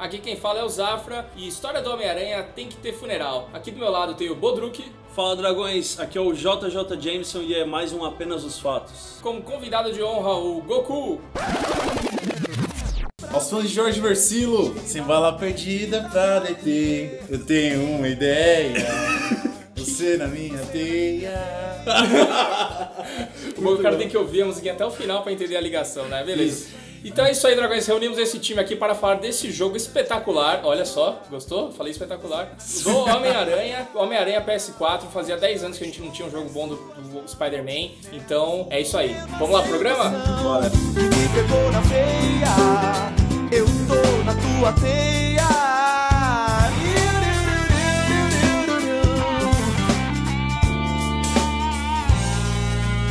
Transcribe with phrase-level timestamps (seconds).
[0.00, 3.50] Aqui quem fala é o Zafra e história do Homem-Aranha tem que ter funeral.
[3.52, 4.82] Aqui do meu lado tem o Bodruk.
[5.14, 9.18] Fala dragões, aqui é o JJ Jameson e é mais um Apenas os Fatos.
[9.20, 11.20] Como convidado de honra, o Goku.
[13.30, 18.86] Aos fãs de Jorge Versilo, sem bala perdida pra deter, eu tenho uma ideia.
[19.76, 21.34] Você na minha teia.
[23.54, 26.24] o cara tem que ouvir a musiquinha até o final pra entender a ligação, né?
[26.24, 26.68] Beleza.
[26.68, 26.89] Isso.
[27.04, 27.86] Então é isso aí, dragões.
[27.86, 30.60] Reunimos esse time aqui para falar desse jogo espetacular.
[30.64, 31.72] Olha só, gostou?
[31.72, 32.54] Falei espetacular.
[32.82, 33.88] Do Homem-Aranha.
[33.94, 35.02] Homem-Aranha PS4.
[35.12, 37.90] Fazia 10 anos que a gente não tinha um jogo bom do, do Spider-Man.
[38.12, 39.16] Então é isso aí.
[39.38, 40.10] Vamos lá, programa?
[40.42, 40.70] Bora.
[40.70, 45.40] Me pegou na feia, eu tô na tua teia.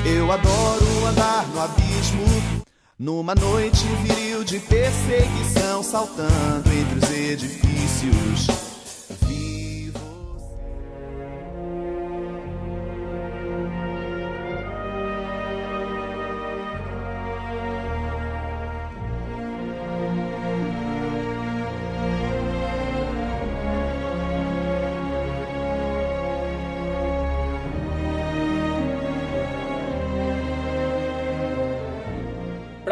[0.06, 2.26] Eu adoro andar no abismo,
[3.00, 8.79] numa noite viril de perseguição, saltando entre os edifícios.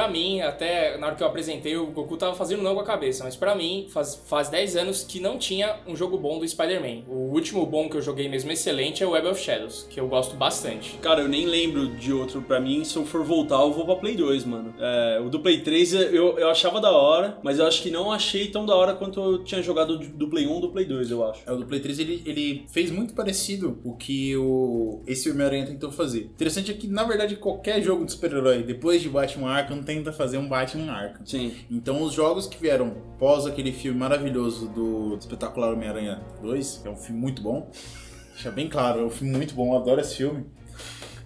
[0.07, 2.85] Pra mim, até na hora que eu apresentei, o Goku tava fazendo não com a
[2.85, 6.47] cabeça, mas pra mim, faz, faz 10 anos que não tinha um jogo bom do
[6.47, 7.03] Spider-Man.
[7.07, 10.07] O último bom que eu joguei mesmo excelente é o Web of Shadows, que eu
[10.07, 10.97] gosto bastante.
[10.97, 13.95] Cara, eu nem lembro de outro pra mim, se eu for voltar eu vou pra
[13.95, 14.73] Play 2, mano.
[14.79, 18.11] É, o do Play 3 eu, eu achava da hora, mas eu acho que não
[18.11, 21.27] achei tão da hora quanto eu tinha jogado do Play 1 do Play 2, eu
[21.27, 21.41] acho.
[21.45, 25.65] É, o do Play 3 ele, ele fez muito parecido o que o, esse Homem-Aranha
[25.65, 26.29] tentou fazer.
[26.35, 30.36] Interessante é que, na verdade, qualquer jogo de super-herói, depois de Batman Arkham, tenta fazer
[30.39, 31.25] um Batman Arkham.
[31.25, 31.55] Sim.
[31.69, 36.91] Então, os jogos que vieram pós aquele filme maravilhoso do Espetacular Homem-Aranha 2, que é
[36.91, 37.69] um filme muito bom,
[38.33, 40.45] deixa bem claro, é um filme muito bom, eu adoro esse filme.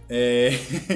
[0.09, 0.51] É...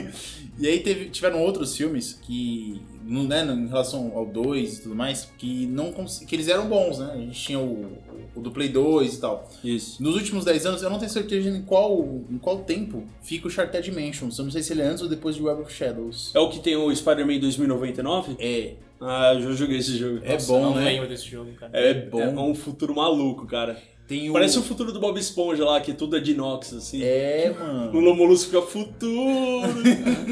[0.59, 5.32] e aí teve, tiveram outros filmes que, né, em relação ao 2 e tudo mais,
[5.38, 7.12] que não que eles eram bons, né?
[7.14, 7.98] A gente tinha o,
[8.36, 9.50] o do Play 2 e tal.
[9.64, 10.02] Isso.
[10.02, 13.52] Nos últimos 10 anos, eu não tenho certeza em qual, em qual tempo fica o
[13.52, 14.38] Sharkted Dimensions.
[14.38, 16.32] Eu não sei se ele é antes ou depois de Web of Shadows.
[16.34, 18.36] É o que tem o Spider-Man 2099?
[18.40, 20.20] É, Ah, eu já joguei esse jogo.
[20.24, 20.86] É Nossa, bom, não né?
[20.86, 21.72] lembro desse jogo, cara.
[21.74, 22.22] É, bom.
[22.22, 23.78] é um futuro maluco, cara.
[24.08, 24.34] Tem o...
[24.34, 27.04] Parece o futuro do Bob Esponja lá, que tudo é de inox, assim.
[27.04, 28.00] É, O mano.
[28.00, 29.68] Lomolusco fica futuro,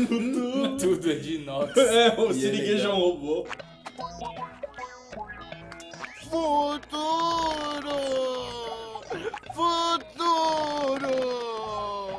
[0.08, 0.78] futuro.
[0.80, 1.74] Tudo é de inox.
[1.78, 3.46] É, o é Siriguejo é um robô.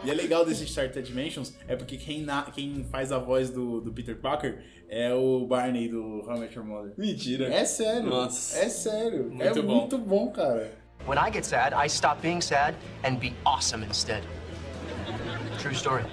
[0.05, 3.81] E é legal desse Sharkted Dimensions é porque quem, na- quem faz a voz do,
[3.81, 6.93] do Peter Parker é o Barney do How I Met Your Mother.
[6.99, 7.47] Mentira.
[7.53, 8.11] É sério.
[8.11, 8.59] Nossa.
[8.59, 9.31] É sério.
[9.31, 9.75] Muito é bom.
[9.77, 10.84] muito bom, cara.
[11.07, 14.25] When I get sad, I stop being sad and be awesome instead.
[15.59, 16.05] True story.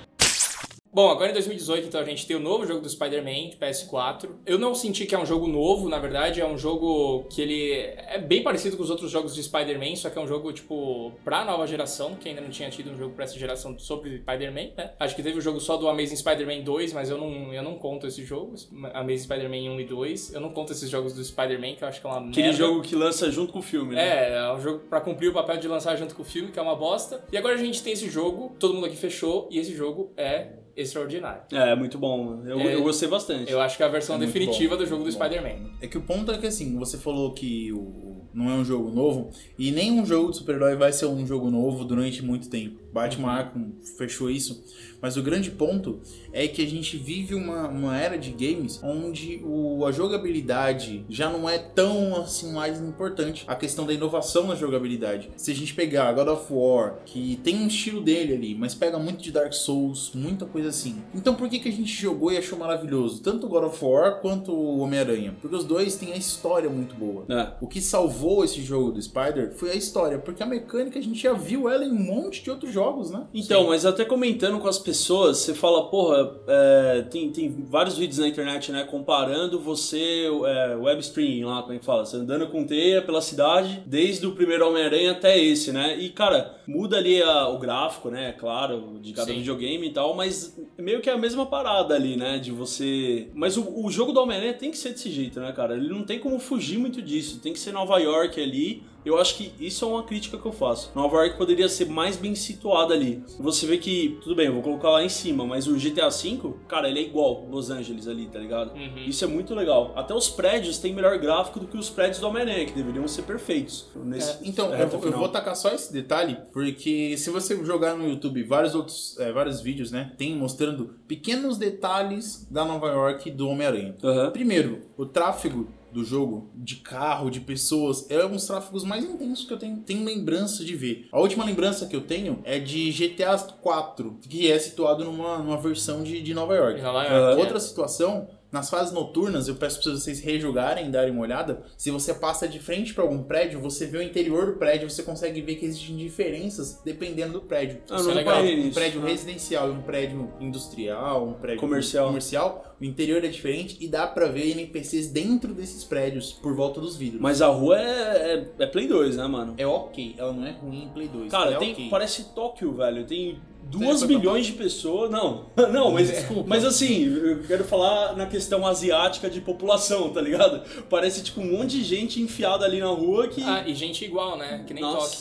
[0.94, 4.30] Bom, agora em 2018, então, a gente tem o novo jogo do Spider-Man de PS4.
[4.46, 7.72] Eu não senti que é um jogo novo, na verdade, é um jogo que ele
[7.72, 11.14] é bem parecido com os outros jogos de Spider-Man, só que é um jogo, tipo,
[11.24, 14.72] pra nova geração, que ainda não tinha tido um jogo pra essa geração sobre Spider-Man,
[14.76, 14.92] né?
[15.00, 17.76] Acho que teve o jogo só do Amazing Spider-Man 2, mas eu não, eu não
[17.76, 18.54] conto esse jogo,
[18.94, 20.34] Amazing Spider-Man 1 e 2.
[20.34, 22.58] Eu não conto esses jogos do Spider-Man, que eu acho que é uma Aquele merda.
[22.58, 24.34] jogo que lança junto com o filme, né?
[24.34, 26.60] É, é um jogo pra cumprir o papel de lançar junto com o filme, que
[26.60, 27.24] é uma bosta.
[27.32, 30.60] E agora a gente tem esse jogo, todo mundo aqui fechou, e esse jogo é
[30.76, 31.44] extraordinário.
[31.52, 32.42] É, muito bom.
[32.46, 33.52] Eu, É, eu gostei bastante.
[33.52, 35.12] Eu acho que é a versão É definitiva bom, do jogo do.
[35.12, 35.72] Spider-Man.
[35.82, 38.92] É que o ponto é que assim, você falou que o, não é um jogo
[38.92, 42.80] novo, e nenhum jogo de super-herói vai ser um jogo novo durante muito tempo.
[42.92, 44.64] Batman Arkham fechou isso.
[45.02, 46.00] Mas o grande ponto
[46.32, 51.28] é que a gente vive uma, uma era de games onde o, a jogabilidade já
[51.30, 53.44] não é tão assim mais importante.
[53.48, 55.32] A questão da inovação na jogabilidade.
[55.36, 59.00] Se a gente pegar God of War, que tem um estilo dele ali, mas pega
[59.00, 61.02] muito de Dark Souls, muita coisa assim.
[61.14, 63.22] Então por que, que a gente jogou e achou maravilhoso?
[63.22, 65.36] Tanto o God of War quanto o Homem-Aranha.
[65.42, 67.26] Porque os dois têm a história muito boa.
[67.30, 67.52] É.
[67.62, 71.22] O que salvou esse jogo do Spider foi a história, porque a mecânica a gente
[71.22, 73.26] já viu ela em um monte de outros jogos, né?
[73.34, 78.20] Então, mas até comentando com as pessoas, você fala, porra, é, tem, tem vários vídeos
[78.20, 82.48] na internet, né, comparando você, é, web streaming lá, como é que fala, você andando
[82.48, 87.22] com teia pela cidade, desde o primeiro Homem-Aranha até esse, né, e cara, muda ali
[87.22, 89.38] a- o gráfico, né, claro, de cada Sim.
[89.40, 93.28] videogame e tal, mas meio que é a mesma parada ali, né, de você...
[93.34, 96.04] Mas o, o jogo do Homem-Aranha tem que ser desse jeito, né, cara, ele não
[96.04, 99.84] tem como fugir muito disso, tem que ser Nova York ali, Eu acho que isso
[99.84, 100.92] é uma crítica que eu faço.
[100.96, 103.24] Nova York poderia ser mais bem situada ali.
[103.40, 106.54] Você vê que, tudo bem, eu vou colocar lá em cima, mas o GTA V,
[106.68, 108.74] cara, ele é igual Los Angeles ali, tá ligado?
[108.76, 109.04] Uhum.
[109.08, 109.92] Isso é muito legal.
[109.96, 113.24] Até os prédios têm melhor gráfico do que os prédios do Homem-Aranha, que deveriam ser
[113.24, 113.88] perfeitos.
[113.96, 118.08] Nesse Então, eu, vou- eu vou tacar só esse detalhe, porque se você jogar no
[118.08, 123.32] YouTube vários outros, é, vários vídeos, né, tem mostrando pequenos detalhes da Nova York e
[123.32, 123.96] do Homem-Aranha.
[124.04, 124.32] Aham.
[124.32, 129.46] Primeiro, o tráfego do jogo, de carro, de pessoas, é um dos tráfegos mais intensos
[129.46, 131.08] que eu tenho, tenho lembrança de ver.
[131.12, 135.58] A última lembrança que eu tenho é de GTA 4, que é situado numa, numa
[135.58, 136.82] versão de, de Nova York.
[136.82, 137.36] Nova York, Ah, é.
[137.36, 141.64] Outra situação, nas fases noturnas, eu peço pra vocês rejogarem, darem uma olhada.
[141.78, 145.04] Se você passa de frente pra algum prédio, você vê o interior do prédio, você
[145.04, 147.82] consegue ver que existem diferenças dependendo do prédio.
[147.90, 148.36] Ah, Isso não é legal.
[148.36, 149.08] reparei Um prédio Ah.
[149.08, 152.08] residencial e um prédio industrial, um prédio Comercial.
[152.08, 156.80] comercial, o interior é diferente e dá pra ver NPCs dentro desses prédios, por volta
[156.82, 157.22] dos vidros.
[157.22, 159.54] Mas a rua é, é, é Play 2, né, mano?
[159.58, 161.32] é ok, ela não é ruim em Play 2.
[161.32, 161.90] Cara, é tem, ok.
[161.90, 163.06] parece Tóquio, velho.
[163.06, 163.40] Tem
[163.72, 165.10] já duas foi pra milhões de pessoas.
[165.10, 166.44] Não, não, mas, Desculpa.
[166.48, 170.62] mas assim, eu quero falar na questão asiática de população, tá ligado?
[170.90, 173.44] Parece tipo um monte de gente enfiada ali na rua que.
[173.44, 174.64] Ah, e gente igual, né?
[174.68, 175.18] Que nem toque.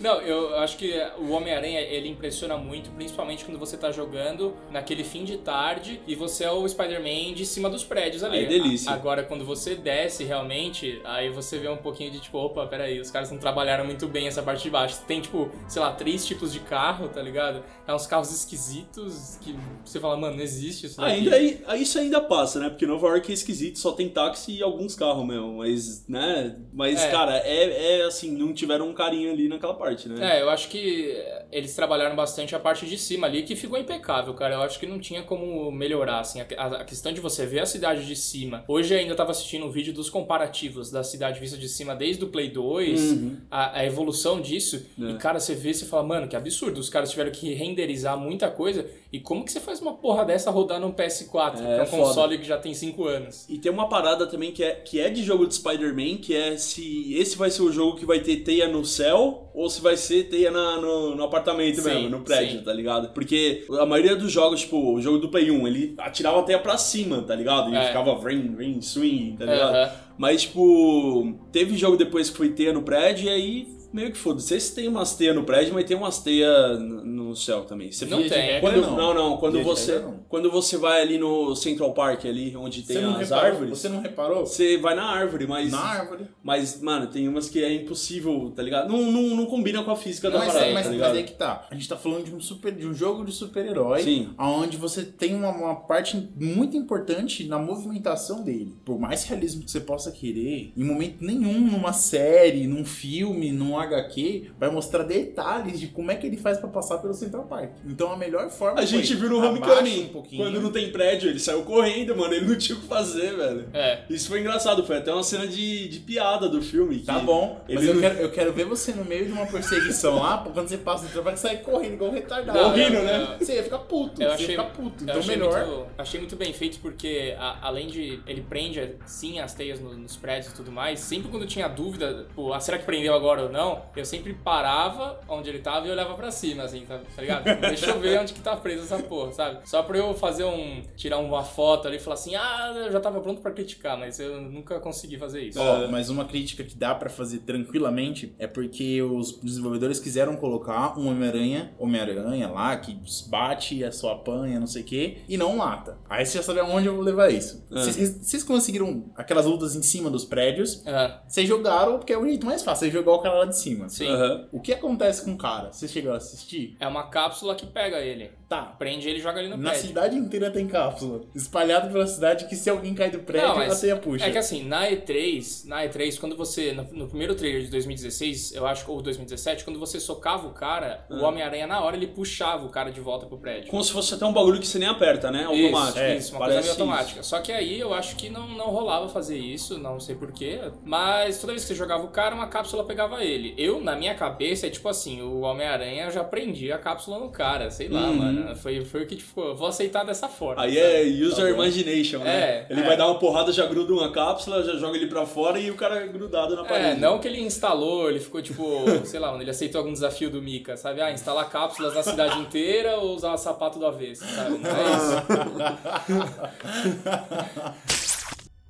[0.00, 5.02] Não, eu acho que o Homem-Aranha ele impressiona muito, principalmente quando você tá jogando naquele
[5.04, 8.44] fim de tarde e você é o Spider-Man de cima dos prédios ali.
[8.44, 8.92] É delícia.
[8.92, 13.10] Agora, quando você desce realmente, aí você vê um pouquinho de tipo, opa, peraí, os
[13.10, 15.00] caras não trabalharam muito bem essa parte de baixo.
[15.06, 17.62] Tem tipo, sei lá, três tipos de carro, tá ligado?
[17.86, 19.54] É uns carros esquisitos que
[19.84, 21.32] você fala, mano, não existe isso daqui.
[21.32, 22.68] Ainda isso ainda passa, né?
[22.68, 25.58] Porque Nova York é esquisito, só tem táxi e alguns carros mesmo.
[25.58, 26.56] Mas, né?
[26.72, 27.10] Mas, É.
[27.10, 30.38] cara, é, é assim, não tiveram um carinho ali naquela parte, né?
[30.38, 31.16] É, eu acho que
[31.52, 34.54] eles trabalharam bastante a parte de cima ali, que ficou impecável, cara.
[34.54, 36.40] Eu acho que não tinha como melhorar, assim.
[36.40, 38.64] A, a- questão de você ver a cidade de cima.
[38.68, 42.24] Hoje eu ainda tava assistindo um vídeo dos comparativos da cidade vista de cima desde
[42.24, 43.36] o Play 2, Uhum.
[43.50, 44.84] a, a evolução disso.
[45.00, 45.10] É.
[45.10, 46.78] E, cara, você vê e fala, mano, que absurdo.
[46.80, 48.86] Os caras tiveram que renderizar muita coisa.
[49.12, 51.54] E como que você faz uma porra dessa rodar num PS4?
[51.54, 52.02] É, que é um foda.
[52.02, 53.46] console que já tem 5 anos.
[53.48, 56.56] E tem uma parada também que é, que é de jogo de Spider-Man, que é
[56.56, 59.96] se esse vai ser o jogo que vai ter teia no céu ou se vai
[59.96, 62.64] ser teia na- no, no apartamento Sim, mesmo, no prédio, sim.
[62.64, 63.12] tá ligado?
[63.14, 66.58] Porque a maioria dos jogos, tipo, o jogo do Play 1, ele atirava a teia
[66.58, 67.72] pra cima, tá ligado?
[67.72, 67.86] E É.
[67.86, 69.74] ficava ring, ring, swing, tá ligado?
[69.74, 69.90] Aham.
[70.18, 74.40] Mas, tipo, teve jogo depois que foi teia no prédio e aí meio que foda.
[74.40, 77.90] Sei se tem umas teias no prédio, mas tem umas teias no céu também.
[77.90, 78.44] Você Não fica- tem.
[78.44, 78.96] regra, Quando, não.
[78.96, 80.18] não, não, quando Via de você, regra, não.
[80.28, 83.88] quando você vai ali no Central Park, ali onde tem não, as reparou, árvores, você
[83.88, 84.46] não reparou?
[84.46, 85.72] você vai na árvore, mas.
[85.72, 86.26] Na árvore.
[86.42, 88.88] Mas, mano, tem umas que é impossível, tá ligado?
[88.90, 91.22] Não, não, não combina com a física da Mas, parada, é, mas, tá mas é
[91.22, 91.66] que tá.
[91.70, 94.28] A gente tá falando de um, super, de um jogo de super-herói, Sim.
[94.38, 98.74] onde você tem uma, uma parte muito importante na movimentação dele.
[98.84, 103.78] Por mais realismo que você possa querer, em momento nenhum, numa série, num filme, num
[103.86, 107.70] HQ, vai mostrar detalhes de como é que ele faz pra passar pelo Central Park.
[107.86, 110.42] Então a melhor forma A gente viu no Homecoming, um pouquinho.
[110.42, 113.68] quando não tem prédio, ele saiu correndo, mano, ele não tinha o que fazer, velho.
[113.72, 114.02] É.
[114.10, 116.98] Isso foi engraçado, foi até uma cena de, de piada do filme.
[117.00, 120.16] Tá bom, mas eu não- quero, eu quero ver você no meio de uma perseguição
[120.16, 122.58] lá, quando você passa no trabalho, você sai correndo igual um retardado.
[122.58, 123.36] Correndo, né?
[123.38, 125.04] Você ia ficar puto, Eu você achei, ia ficar puto.
[125.04, 125.66] Então achei melhor.
[125.66, 129.96] Muito, achei muito bem feito porque, a- além de ele prende sim as teias no-
[129.96, 133.42] nos prédios e tudo mais, sempre quando tinha dúvida, pô, ah, será que prendeu agora
[133.44, 137.22] ou não, eu sempre parava onde ele tava e olhava pra cima, assim, tá, tá
[137.22, 137.44] ligado?
[137.60, 139.58] Deixa eu ver onde que tá preso essa porra, sabe?
[139.64, 140.82] Só pra eu fazer um.
[140.96, 144.18] tirar uma foto ali e falar assim, ah, eu já tava pronto pra criticar, mas
[144.20, 145.60] eu nunca consegui fazer isso.
[145.60, 150.98] Ó, mas uma crítica que dá pra fazer tranquilamente é porque os desenvolvedores quiseram colocar
[150.98, 155.56] um Homem-Aranha, Homem-Aranha lá, que bate, a sua apanha, não sei o quê, e não
[155.56, 155.98] mata.
[156.08, 157.64] Aí você já sabe aonde eu vou levar isso.
[157.70, 157.82] Ah.
[157.82, 162.24] Vocês vocês conseguiram aquelas lutas em cima dos prédios, Ah, vocês jogaram porque é o
[162.26, 163.88] jeito mais fácil, é jogar o cara lá de cima.
[163.88, 164.06] sim.
[164.08, 164.48] Aham.
[164.52, 165.72] O que acontece com o cara?
[165.72, 166.76] Vocês chegaram a assistir?
[166.80, 168.30] É uma cápsula que pega ele.
[168.48, 168.62] Tá.
[168.78, 169.88] Prende ele e joga ele no Na prédio.
[169.88, 171.22] cidade inteira tem cápsula.
[171.34, 174.24] Espalhado pela cidade que se alguém cai do prédio, Não, mas a teia puxa.
[174.24, 176.72] É que assim, na E3, na E3, quando você.
[176.72, 181.04] No, no primeiro trailer de 2016, eu acho, ou 2017, quando você socava o cara,
[181.10, 181.28] o Ah.
[181.28, 183.68] Homem-Aranha na hora ele puxava o cara de volta pro prédio.
[183.68, 185.44] Como se fosse até um bagulho que você nem aperta, né?
[185.44, 185.88] Automático.
[185.90, 187.22] Isso, é, isso uma coisa meio automática.
[187.24, 190.60] Só que aí eu acho que não, não rolava fazer isso, não sei porquê.
[190.84, 193.45] Mas toda vez que você jogava o cara, uma cápsula pegava ele.
[193.56, 197.70] Eu, na minha cabeça, é tipo assim, o Homem-Aranha já prendia a cápsula no cara,
[197.70, 198.14] sei lá, Uhum.
[198.16, 198.56] mano.
[198.56, 200.62] Foi, foi o que, tipo, eu vou aceitar dessa forma.
[200.62, 200.86] Aí sabe?
[200.86, 202.36] é user Tá imagination, né?
[202.36, 202.84] É, ele é.
[202.84, 205.74] vai dar uma porrada, já gruda uma cápsula, já joga ele pra fora e o
[205.74, 207.00] cara é grudado na É, parede.
[207.00, 210.76] não que ele instalou, ele ficou tipo, sei lá, ele aceitou algum desafio do Mika,
[210.76, 211.00] sabe?
[211.00, 214.58] Ah, instalar cápsulas na cidade inteira ou usar sapato do avesso, sabe?
[214.58, 215.16] Não é isso.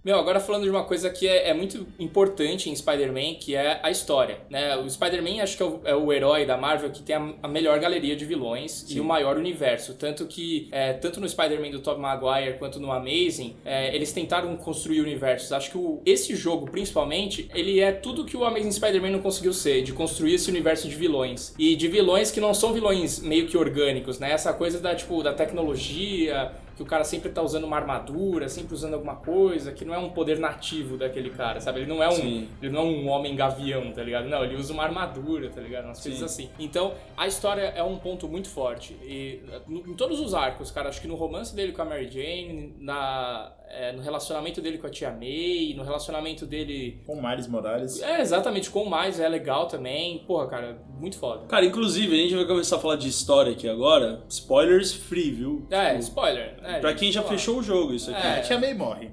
[0.06, 3.80] Meu, agora falando de uma coisa que é, é muito importante em Spider-Man, que é
[3.82, 4.76] a história, né?
[4.76, 7.48] O Spider-Man acho que é o, é o herói da Marvel que tem a, a
[7.48, 9.94] melhor galeria de vilões e o maior universo.
[9.94, 14.56] Tanto que, é, tanto no Spider-Man do Tobey Maguire quanto no Amazing, é, eles tentaram
[14.56, 15.50] construir universos.
[15.50, 19.52] Acho que o- esse jogo, principalmente, ele é tudo que o Amazing Spider-Man não conseguiu
[19.52, 21.52] ser, de construir esse universo de vilões.
[21.58, 24.30] E de vilões que não são vilões meio que orgânicos, né?
[24.30, 28.74] Essa coisa da, tipo, da tecnologia, que o cara sempre tá usando uma armadura, sempre
[28.74, 31.80] usando alguma coisa, que não é um poder nativo daquele cara, sabe?
[31.80, 32.48] Ele não é um, Sim.
[32.60, 34.28] ele não é um homem gavião, tá ligado?
[34.28, 35.86] Não, ele usa uma armadura, tá ligado?
[35.86, 36.50] Umas coisas assim.
[36.58, 38.94] Então, a história é um ponto muito forte.
[39.02, 42.74] E em todos os arcos, cara, acho que no romance dele com a Mary Jane,
[42.78, 47.00] na, é, no relacionamento dele com a tia May, no relacionamento dele.
[47.06, 48.02] Com Miles Morales.
[48.02, 50.18] É, exatamente, com o mais é legal também.
[50.26, 51.46] Porra, cara, muito foda.
[51.46, 54.22] Cara, inclusive, a gente vai começar a falar de história aqui agora.
[54.28, 55.66] Spoilers free, viu?
[55.70, 56.56] É, Tipo, spoiler.
[56.66, 58.26] Né, Pra quem já fechou o jogo, isso aqui.
[58.26, 59.10] É, a Tia May morre.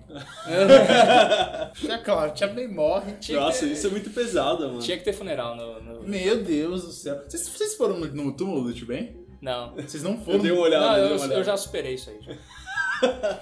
[1.76, 3.14] Já claro, a Tia May morre.
[3.20, 4.80] Tinha Nossa, ter- isso é muito pesado, mano.
[4.80, 5.82] Tinha que ter funeral no.
[5.82, 7.22] no- Meu Deus do céu.
[7.28, 9.16] Vocês, vocês foram no, no túmulo do Tio Ben?
[9.42, 9.74] Não.
[9.76, 10.38] Vocês não foram?
[10.38, 11.34] Eu dei uma olhada, Não, eu olhada.
[11.36, 12.20] eu já superei isso aí.
[12.22, 12.34] já.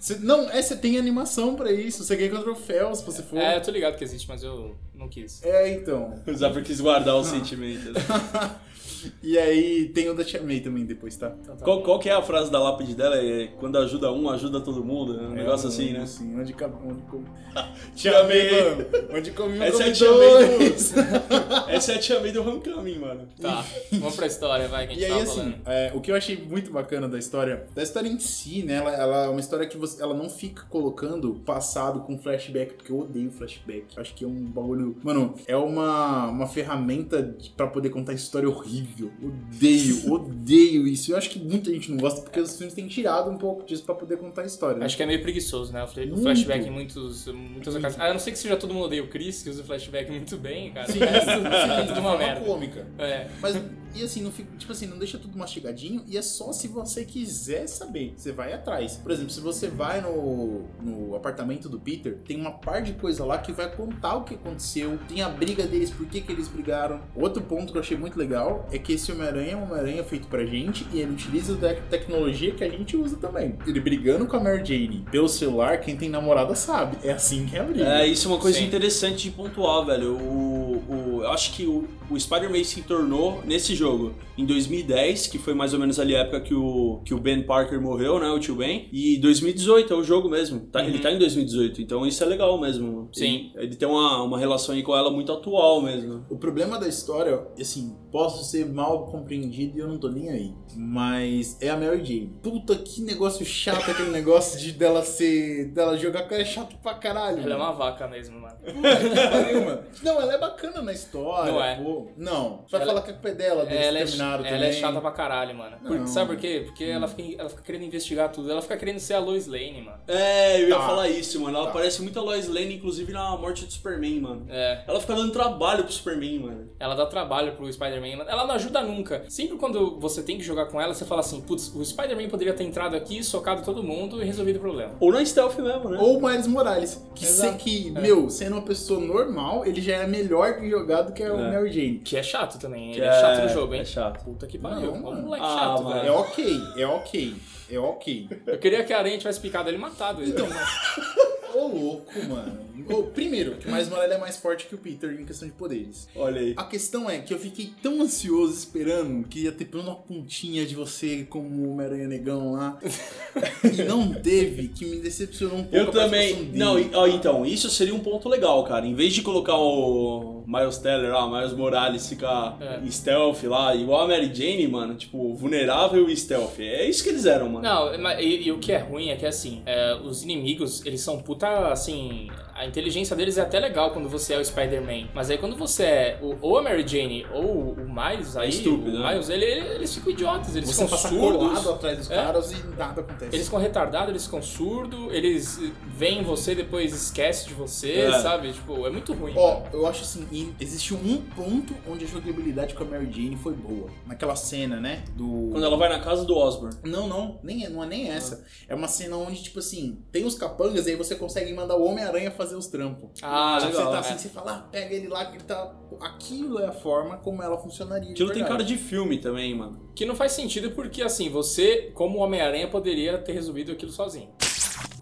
[0.00, 2.02] Cê- não, é, você tem animação pra isso.
[2.04, 3.38] Você ganha com troféu se você for.
[3.38, 5.42] É, eu tô ligado que existe, mas eu não quis.
[5.44, 6.14] É, então.
[6.26, 7.92] O Zafra quis guardar o sentimento.
[9.22, 11.34] E aí tem o da Tia May também depois, tá?
[11.40, 13.16] Então tá Qual, qual que é a frase da lápide dela?
[13.16, 15.18] É quando ajuda um, ajuda todo mundo.
[15.18, 16.02] É um negócio assim, né?
[16.02, 17.26] Assim, onde, onde come...
[17.94, 18.50] Tia May.
[18.50, 18.86] mano.
[19.12, 20.94] Onde come um, Essa é a Tia May dois.
[21.68, 23.28] Essa é a tia May do Homecoming, mano.
[23.40, 26.10] Tá, vamos pra história, vai, que a gente E aí, tava assim, é, o que
[26.10, 28.76] eu achei muito bacana da história, da história em si, né?
[28.76, 32.92] Ela, ela é uma história que você, ela não fica colocando passado com flashback, porque
[32.92, 33.86] eu odeio flashback.
[33.96, 34.96] Acho que é um bagulho.
[35.02, 38.85] Mano, é uma, uma ferramenta pra poder contar história horrível.
[39.22, 41.12] Odeio, odeio isso.
[41.12, 43.84] Eu acho que muita gente não gosta, porque os filmes têm tirado um pouco disso
[43.84, 44.78] pra poder contar a história.
[44.78, 44.86] né?
[44.86, 45.82] Acho que é meio preguiçoso, né?
[45.82, 46.22] O fla- o Muito.
[46.22, 48.00] flashback em muitos, muitas ocasiões.
[48.08, 50.36] A não ser que seja todo mundo odeia o Chris, que usa o flashback muito
[50.36, 50.86] bem, cara.
[50.86, 52.40] Sim, sim, tudo de uma merda.
[52.44, 52.86] cômica.
[52.98, 53.28] É.
[53.40, 53.56] Mas,
[53.94, 57.04] e assim, não fica, tipo assim, não deixa tudo mastigadinho e é só se você
[57.04, 58.14] quiser saber.
[58.16, 58.96] Você vai atrás.
[58.96, 63.24] Por exemplo, se você vai no, no apartamento do Peter, tem uma par de coisa
[63.24, 66.46] lá que vai contar o que aconteceu, tem a briga deles, por que, que eles
[66.48, 67.00] brigaram.
[67.14, 70.26] Outro ponto que eu achei muito legal é que esse Homem-Aranha é um Homem-Aranha feito
[70.28, 73.56] pra gente e ele utiliza da tecnologia que a gente usa também.
[73.66, 76.96] Ele brigando com a Mary Jane pelo celular, quem tem namorada sabe.
[77.02, 77.84] É assim que é a briga.
[77.84, 78.64] É, isso é uma coisa Sim.
[78.64, 80.16] interessante de pontuar, velho.
[80.16, 85.38] O, o, eu acho que o, o Spider-Man se tornou nesse jogo em 2010, que
[85.38, 88.28] foi mais ou menos ali a época que o, que o Ben Parker morreu, né?
[88.30, 88.88] O tio Ben.
[88.92, 90.60] E 2018 é o jogo mesmo.
[90.60, 93.08] Tá, Ele tá em 2018, então isso é legal mesmo.
[93.12, 93.50] Sim.
[93.54, 96.24] Ele, ele tem uma, uma relação aí com ela muito atual mesmo.
[96.28, 100.54] O problema da história, assim, posso ser mal compreendido e eu não tô nem aí.
[100.74, 102.32] Mas é a Mary Jane.
[102.42, 105.66] Puta que negócio chato aquele negócio de dela ser.
[105.66, 107.40] dela jogar cara é chato pra caralho.
[107.42, 107.64] Ela é mano.
[107.64, 108.56] uma vaca mesmo, mano.
[108.56, 109.82] Puta que pariu, mano.
[110.02, 111.52] Não, ela é bacana na história.
[111.52, 111.76] Não é.
[111.76, 112.06] pô.
[112.16, 112.62] Não.
[112.66, 114.68] Você vai Ela- falar que a culpa é dela, deles Ela, é, terminaram ela também.
[114.70, 115.76] é chata pra caralho, mano.
[115.86, 116.62] Por- sabe por quê?
[116.64, 118.50] Porque ela, fica, ela fica querendo investigar tudo.
[118.50, 119.98] Ela fica querendo ser a Lois Lane, mano.
[120.08, 120.86] É, eu ia Tá.
[120.86, 121.56] falar isso, mano.
[121.58, 121.72] Ela Tá.
[121.72, 124.46] parece muito a Lois Lane, inclusive na morte do Superman, mano.
[124.48, 124.84] É.
[124.88, 126.70] Ela fica dando trabalho pro Superman, mano.
[126.80, 128.05] Ela dá trabalho pro Spider-Man.
[128.12, 129.24] Ela não ajuda nunca.
[129.28, 132.52] Sempre quando você tem que jogar com ela, você fala assim: putz, o Spider-Man poderia
[132.54, 134.92] ter entrado aqui, socado todo mundo e resolvido o problema.
[135.00, 135.98] Ou na stealth mesmo, né?
[136.00, 137.04] Ou o Miles Morales.
[137.14, 137.58] Que, se, Exato.
[137.58, 141.28] que meu, sendo uma pessoa normal, ele já é melhor que jogar do que É.
[141.28, 141.98] Mary Jane.
[142.04, 142.92] Que é chato também.
[142.92, 143.80] Que Ele é, chato no jogo, hein?
[143.80, 144.24] É chato.
[144.24, 144.92] Puta que pariu.
[144.94, 145.22] Não, Ô, mano.
[145.22, 145.96] moleque Ah, chato, mano.
[145.96, 146.14] É velho.
[146.14, 147.34] ok, é ok,
[147.70, 148.28] é ok.
[148.46, 150.30] Eu queria que a aranha tivesse picado ele matado ele.
[150.30, 150.46] Então,
[151.56, 152.66] Ô, louco, mano.
[153.14, 156.06] Primeiro, que o Miles Morales é mais forte que o Peter em questão de poderes.
[156.14, 156.54] Olha aí.
[156.56, 160.04] A questão é que eu fiquei tão ansioso esperando que ia ter pelo menos uma
[160.04, 162.78] pontinha de você como o Homem-Aranha Negão lá.
[163.64, 165.76] e não teve, que me decepcionou um pouco.
[165.76, 166.34] Eu a também.
[166.34, 166.58] dele.
[166.58, 168.86] Não, então, isso seria um ponto legal, cara.
[168.86, 172.88] Em vez de colocar o Miles Teller lá, Miles Morales ficar É.
[172.90, 176.60] stealth lá, igual a Mary Jane, mano, tipo, vulnerável e stealth.
[176.60, 177.62] É isso que eles eram, mano.
[177.66, 181.18] Não, e, e o que é ruim é que assim, é, os inimigos, eles são
[181.18, 185.08] puta, assim, a inteligência deles é até legal quando você é o Spider-Man.
[185.14, 188.96] Mas aí quando você é o, ou a Mary Jane ou o Miles, aí estúpido,
[188.96, 189.10] o né?
[189.12, 191.66] Miles, ele- ele- eles ficam idiotas, eles Você ficam passa surdos.
[191.66, 192.14] atrás dos É.
[192.16, 193.34] caras e nada acontece.
[193.34, 198.12] Eles ficam retardados, eles ficam surdos, eles veem você depois esquece de você, É.
[198.20, 198.52] sabe?
[198.52, 199.32] Tipo, é muito ruim.
[199.36, 203.52] Ó, eu acho assim, existe um ponto onde a jogabilidade com a Mary Jane foi
[203.54, 203.88] boa.
[204.06, 205.04] Naquela cena, né?
[205.14, 205.48] Do.
[205.52, 206.74] Quando ela vai na casa do Osborn.
[206.84, 208.44] Não, não, nem, é- não é nem essa.
[208.68, 211.84] É uma cena onde, tipo assim, tem os capangas e aí você consegue mandar o
[211.84, 213.10] Homem-Aranha fazer os trampos.
[213.22, 213.84] Ah, Tipo, legal.
[213.84, 214.00] você tá é.
[214.00, 215.74] assim, você fala, ah, pega ele lá, que ele tá.
[216.00, 218.10] Aquilo é a forma como ela funcionaria.
[218.10, 219.90] Aquilo tem cara de filme também, mano.
[219.94, 224.28] Que não faz sentido porque, assim, você, como Homem-Aranha, poderia ter resolvido aquilo sozinho.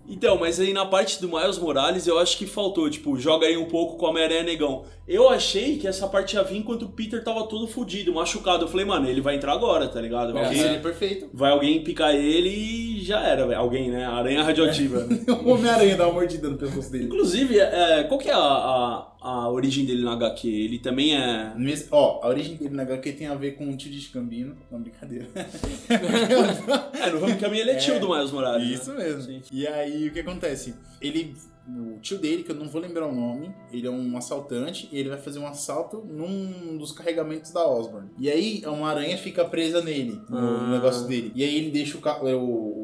[0.07, 3.57] Então, mas aí na parte do Miles Morales eu acho que faltou, tipo, joga aí
[3.57, 4.85] um pouco com a Homem-Aranha Negão.
[5.07, 8.65] Eu achei que essa parte ia vir enquanto o Peter tava todo fudido, machucado.
[8.65, 10.33] Eu falei, mano, ele vai entrar agora, tá ligado?
[10.33, 11.29] Vai, É, alguém, Seria perfeito.
[11.33, 13.61] vai alguém picar ele e já era, velho.
[13.61, 14.05] Alguém, né?
[14.07, 15.07] Aranha radioativa.
[15.45, 17.05] O Homem-Aranha dá uma mordida no pescoço dele.
[17.05, 20.49] Inclusive, é, qual que é a, a, a origem dele no HQ?
[20.49, 21.53] Ele também é.
[21.55, 24.57] Mes- Ó, a origem dele na HQ tem a ver com o tio de Cambino.
[24.71, 25.27] Não, brincadeira.
[26.99, 28.81] É, no Homecoming ele é tio do Miles Morales.
[28.81, 29.05] Isso né?
[29.05, 29.23] mesmo.
[29.23, 29.43] Sim.
[29.53, 30.75] E aí, o que acontece?
[31.01, 31.35] Ele,
[31.67, 34.99] o tio dele, que eu não vou lembrar o nome, ele é um assaltante e
[34.99, 38.09] ele vai fazer um assalto num dos carregamentos da Osborn.
[38.19, 40.71] E aí, uma aranha fica presa nele, no, Ah.
[40.71, 41.33] negócio dele.
[41.35, 42.01] E aí ele deixa o-
[42.41, 42.84] o-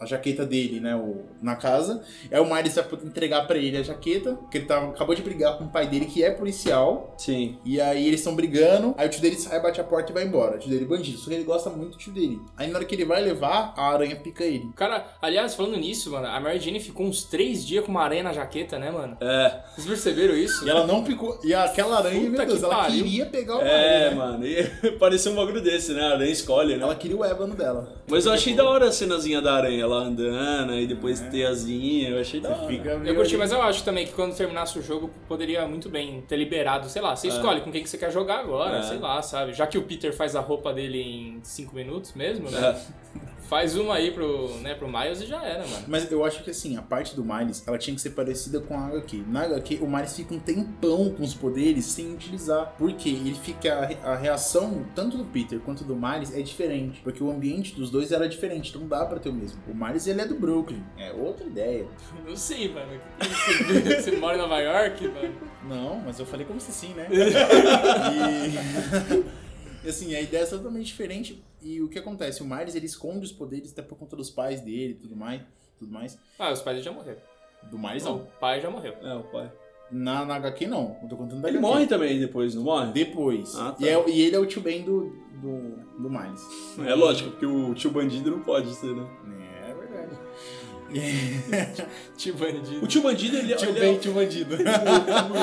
[0.00, 2.02] a jaqueta dele, né, o- na casa.
[2.30, 5.22] Aí o Miles vai poder entregar pra ele a jaqueta, porque ele tava, acabou de
[5.22, 7.14] brigar com o pai dele, que é policial.
[7.18, 7.58] Sim.
[7.64, 10.24] E aí eles estão brigando, aí o tio dele sai, bate a porta e vai
[10.24, 10.56] embora.
[10.56, 12.40] O tio dele é bandido, só que ele gosta muito do tio dele.
[12.56, 14.70] Aí na hora que ele vai levar, a aranha pica ele.
[14.76, 18.22] Cara, aliás, falando nisso, mano, a Mary Jane ficou uns três dias com uma aranha
[18.22, 19.16] na jaqueta, né, mano?
[19.20, 19.60] É.
[19.74, 20.66] Vocês perceberam isso?
[20.66, 21.38] E ela não picou.
[21.44, 23.04] E aquela aranha, Puta meu Deus, que ela pariu.
[23.04, 23.64] queria pegar o É,
[24.06, 24.16] aranha, né?
[24.16, 24.46] mano.
[24.46, 26.02] E pareceu um bagulho desse, né?
[26.02, 26.82] A aranha escolhe, né?
[26.82, 27.92] Ela queria o ébano dela.
[28.08, 32.10] Mas eu achei da hora a cenazinha da aranha, ela andando, aí depois ter asinha,
[32.10, 32.66] eu achei da hora.
[32.66, 36.22] Fica Eu curti, mas eu acho também que quando terminasse o jogo, poderia muito bem
[36.28, 38.82] ter liberado, sei lá, você escolhe com quem que você quer jogar agora, É.
[38.82, 39.52] sei lá, sabe?
[39.52, 42.58] Já que o Peter faz a roupa dele em 5 minutos mesmo, né?
[42.58, 43.18] É.
[43.48, 45.84] Faz uma aí pro, né, pro Miles e já era, mano.
[45.88, 48.78] Mas eu acho que assim, a parte do Miles, ela tinha que ser parecida com
[48.78, 49.24] a HQ.
[49.26, 52.74] Na HQ, o Miles fica um tempão com os poderes sem utilizar.
[52.76, 53.88] Porque ele fica.
[54.04, 57.00] A reação, tanto do Peter quanto do Miles, é diferente.
[57.02, 59.58] Porque o ambiente dos dois era diferente, então dá pra ter o mesmo.
[59.66, 60.82] O Miles, ele é do Brooklyn.
[60.98, 61.86] É outra ideia.
[62.26, 63.00] Não sei, mano.
[63.20, 65.34] Você, você mora em Nova York, mano?
[65.68, 67.08] Não, mas eu falei como se sim, né?
[69.84, 71.42] e assim, a ideia é totalmente diferente.
[71.62, 72.42] E o que acontece?
[72.42, 75.42] O Miles ele esconde os poderes até por conta dos pais dele e tudo mais.
[75.78, 76.18] Tudo mais.
[76.38, 77.20] Ah, os pais já morreram.
[77.70, 78.24] Do Miles Não, não.
[78.24, 78.94] o pai já morreu.
[79.02, 79.50] É, o pai.
[79.90, 80.96] Na, na HQ não.
[81.02, 81.72] Eu tô contando da Ele HQ.
[81.72, 82.92] morre também depois, não morre?
[82.92, 83.54] Depois.
[83.56, 83.84] Ah, tá.
[83.84, 85.06] e, é- e ele é o tio Ben do,
[85.40, 86.42] do, do Miles.
[86.86, 89.06] É lógico, porque o tio bandido não pode ser, né?
[90.94, 92.84] É Tio bandido.
[92.84, 93.98] O tio bandido, ele, tio ele é.
[93.98, 94.56] tio bandido.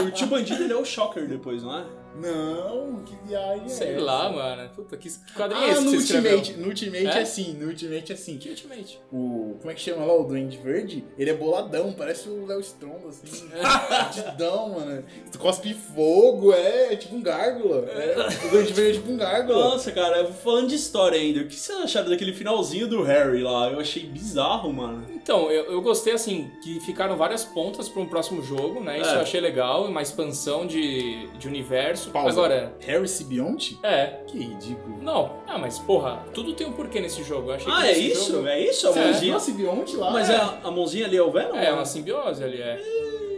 [0.04, 1.86] O, o tio bandido, ele é o Shocker depois, não é?
[2.18, 4.70] não, que viagem é Sei lá, mano.
[4.70, 6.38] Puta, que, quadrinho é Ah, esse que no escreveu?
[6.38, 7.20] Ultimate, no Ultimate é?
[7.20, 7.22] É?
[7.22, 8.38] assim, no Ultimate é assim.
[8.38, 9.00] Que Ultimate?
[9.12, 9.58] O.
[9.60, 10.14] Como é que chama lá?
[10.14, 11.04] O Duende Verde?
[11.18, 13.50] Ele é boladão, parece o Léo Stronda, assim.
[14.14, 15.04] Fudidão, mano.
[15.32, 17.86] Tu cospe fogo, é, é tipo um gárgula.
[17.90, 19.72] É, o Duende Verde é tipo um gárgula.
[19.72, 23.70] Nossa, cara, falando de história ainda, o que vocês acharam daquele finalzinho do Harry lá?
[23.70, 25.06] Eu achei bizarro, mano.
[25.26, 29.00] Então, eu, eu gostei, assim, que ficaram várias pontas para um próximo jogo, né?
[29.02, 29.16] Isso É.
[29.16, 32.12] eu achei legal, uma expansão de, de universo.
[32.12, 32.30] Pausa.
[32.30, 33.80] Agora, Harry Sibionte?
[33.82, 34.20] é.
[34.28, 35.02] Que ridículo.
[35.02, 37.50] Não, ah, mas porra, tudo tem um porquê nesse jogo.
[37.50, 38.32] Eu achei Ah, que é nesse isso?
[38.34, 38.88] jogo- É isso?
[38.88, 39.04] A É.
[39.04, 39.34] mãozinha?
[39.34, 40.12] Não, Sibionte lá.
[40.12, 40.36] Mas é.
[40.36, 41.56] a, a mãozinha ali é o Venom?
[41.56, 42.80] É, uma simbiose ali, é.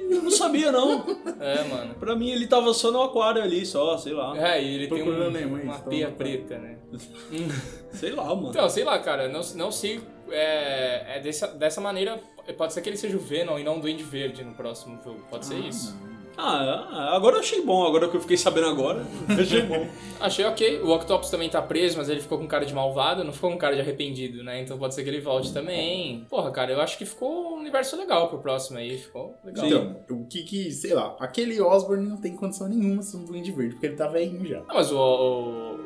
[0.09, 1.05] Eu não sabia, não.
[1.39, 1.95] É, mano.
[1.95, 4.37] pra mim ele tava só no aquário ali, só, sei lá.
[4.37, 6.17] É, e ele tem Procurando um, Nemo, é uma tá teia bom, tá.
[6.17, 6.77] preta, né?
[7.93, 8.49] Sei lá, mano.
[8.49, 10.01] Então, sei lá, cara, não, não sei.
[10.31, 12.19] É, é dessa, dessa maneira,
[12.57, 15.19] pode ser que ele seja o Venom e não o Duende Verde no próximo jogo.
[15.29, 15.95] Pode ser isso.
[16.39, 19.03] Ah, agora eu achei bom, agora que eu fiquei sabendo agora.
[19.27, 19.87] achei bom.
[20.19, 20.81] Achei ok.
[20.81, 23.57] O Octopus também tá preso, mas ele ficou com cara de malvado, não ficou com
[23.57, 24.61] cara de arrependido, né?
[24.61, 26.25] Então pode ser que ele volte também.
[26.29, 28.97] Porra, cara, eu acho que ficou um universo legal pro próximo aí.
[28.97, 29.65] Ficou legal.
[29.65, 33.51] Então, o que que, sei lá, aquele Osborn não tem condição nenhuma ser um Duende
[33.51, 34.59] Verde, porque ele tá velhinho já.
[34.67, 35.76] Ah, mas o- o-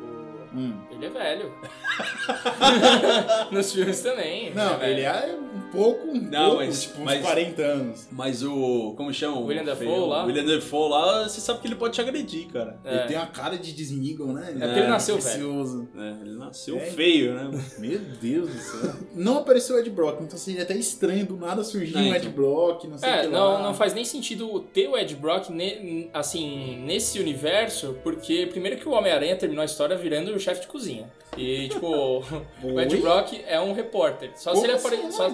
[0.54, 0.74] Hum.
[0.90, 1.52] Ele é velho.
[3.50, 4.52] Nos filmes também.
[4.54, 4.92] Não, velho.
[4.92, 8.08] ele é um pouco, um Não, pouco, mas- tipo, uns mas- 40 anos.
[8.10, 8.94] Mas o.
[8.96, 9.38] Como chama?
[9.38, 10.24] o William Dafoe lá?
[10.24, 12.78] O William Dafoe lá, você sabe que ele pode te agredir, cara.
[12.84, 12.94] É.
[12.94, 14.48] Ele tem uma cara de desnível, né?
[14.60, 15.88] É porque ele nasceu precioso.
[15.96, 16.80] É, ele nasceu É.
[16.80, 17.64] feio, né?
[17.78, 18.92] Meu Deus do céu.
[19.14, 22.26] Não apareceu o Ed Brock, então seria até estranho do nada surgir É, um Ed
[22.26, 22.32] então.
[22.32, 23.62] Brock, não sei o É, que não, lá.
[23.62, 28.88] não faz nem sentido ter o Ed Brock ne- assim, nesse universo, porque primeiro que
[28.88, 31.10] o Homem-Aranha terminou a história virando o chefe de cozinha.
[31.36, 32.22] E, tipo,
[32.62, 32.96] o Ed?
[32.98, 34.32] Brock é um repórter.
[34.34, 35.10] Só, se ele, apare- assim?
[35.10, 35.30] Só,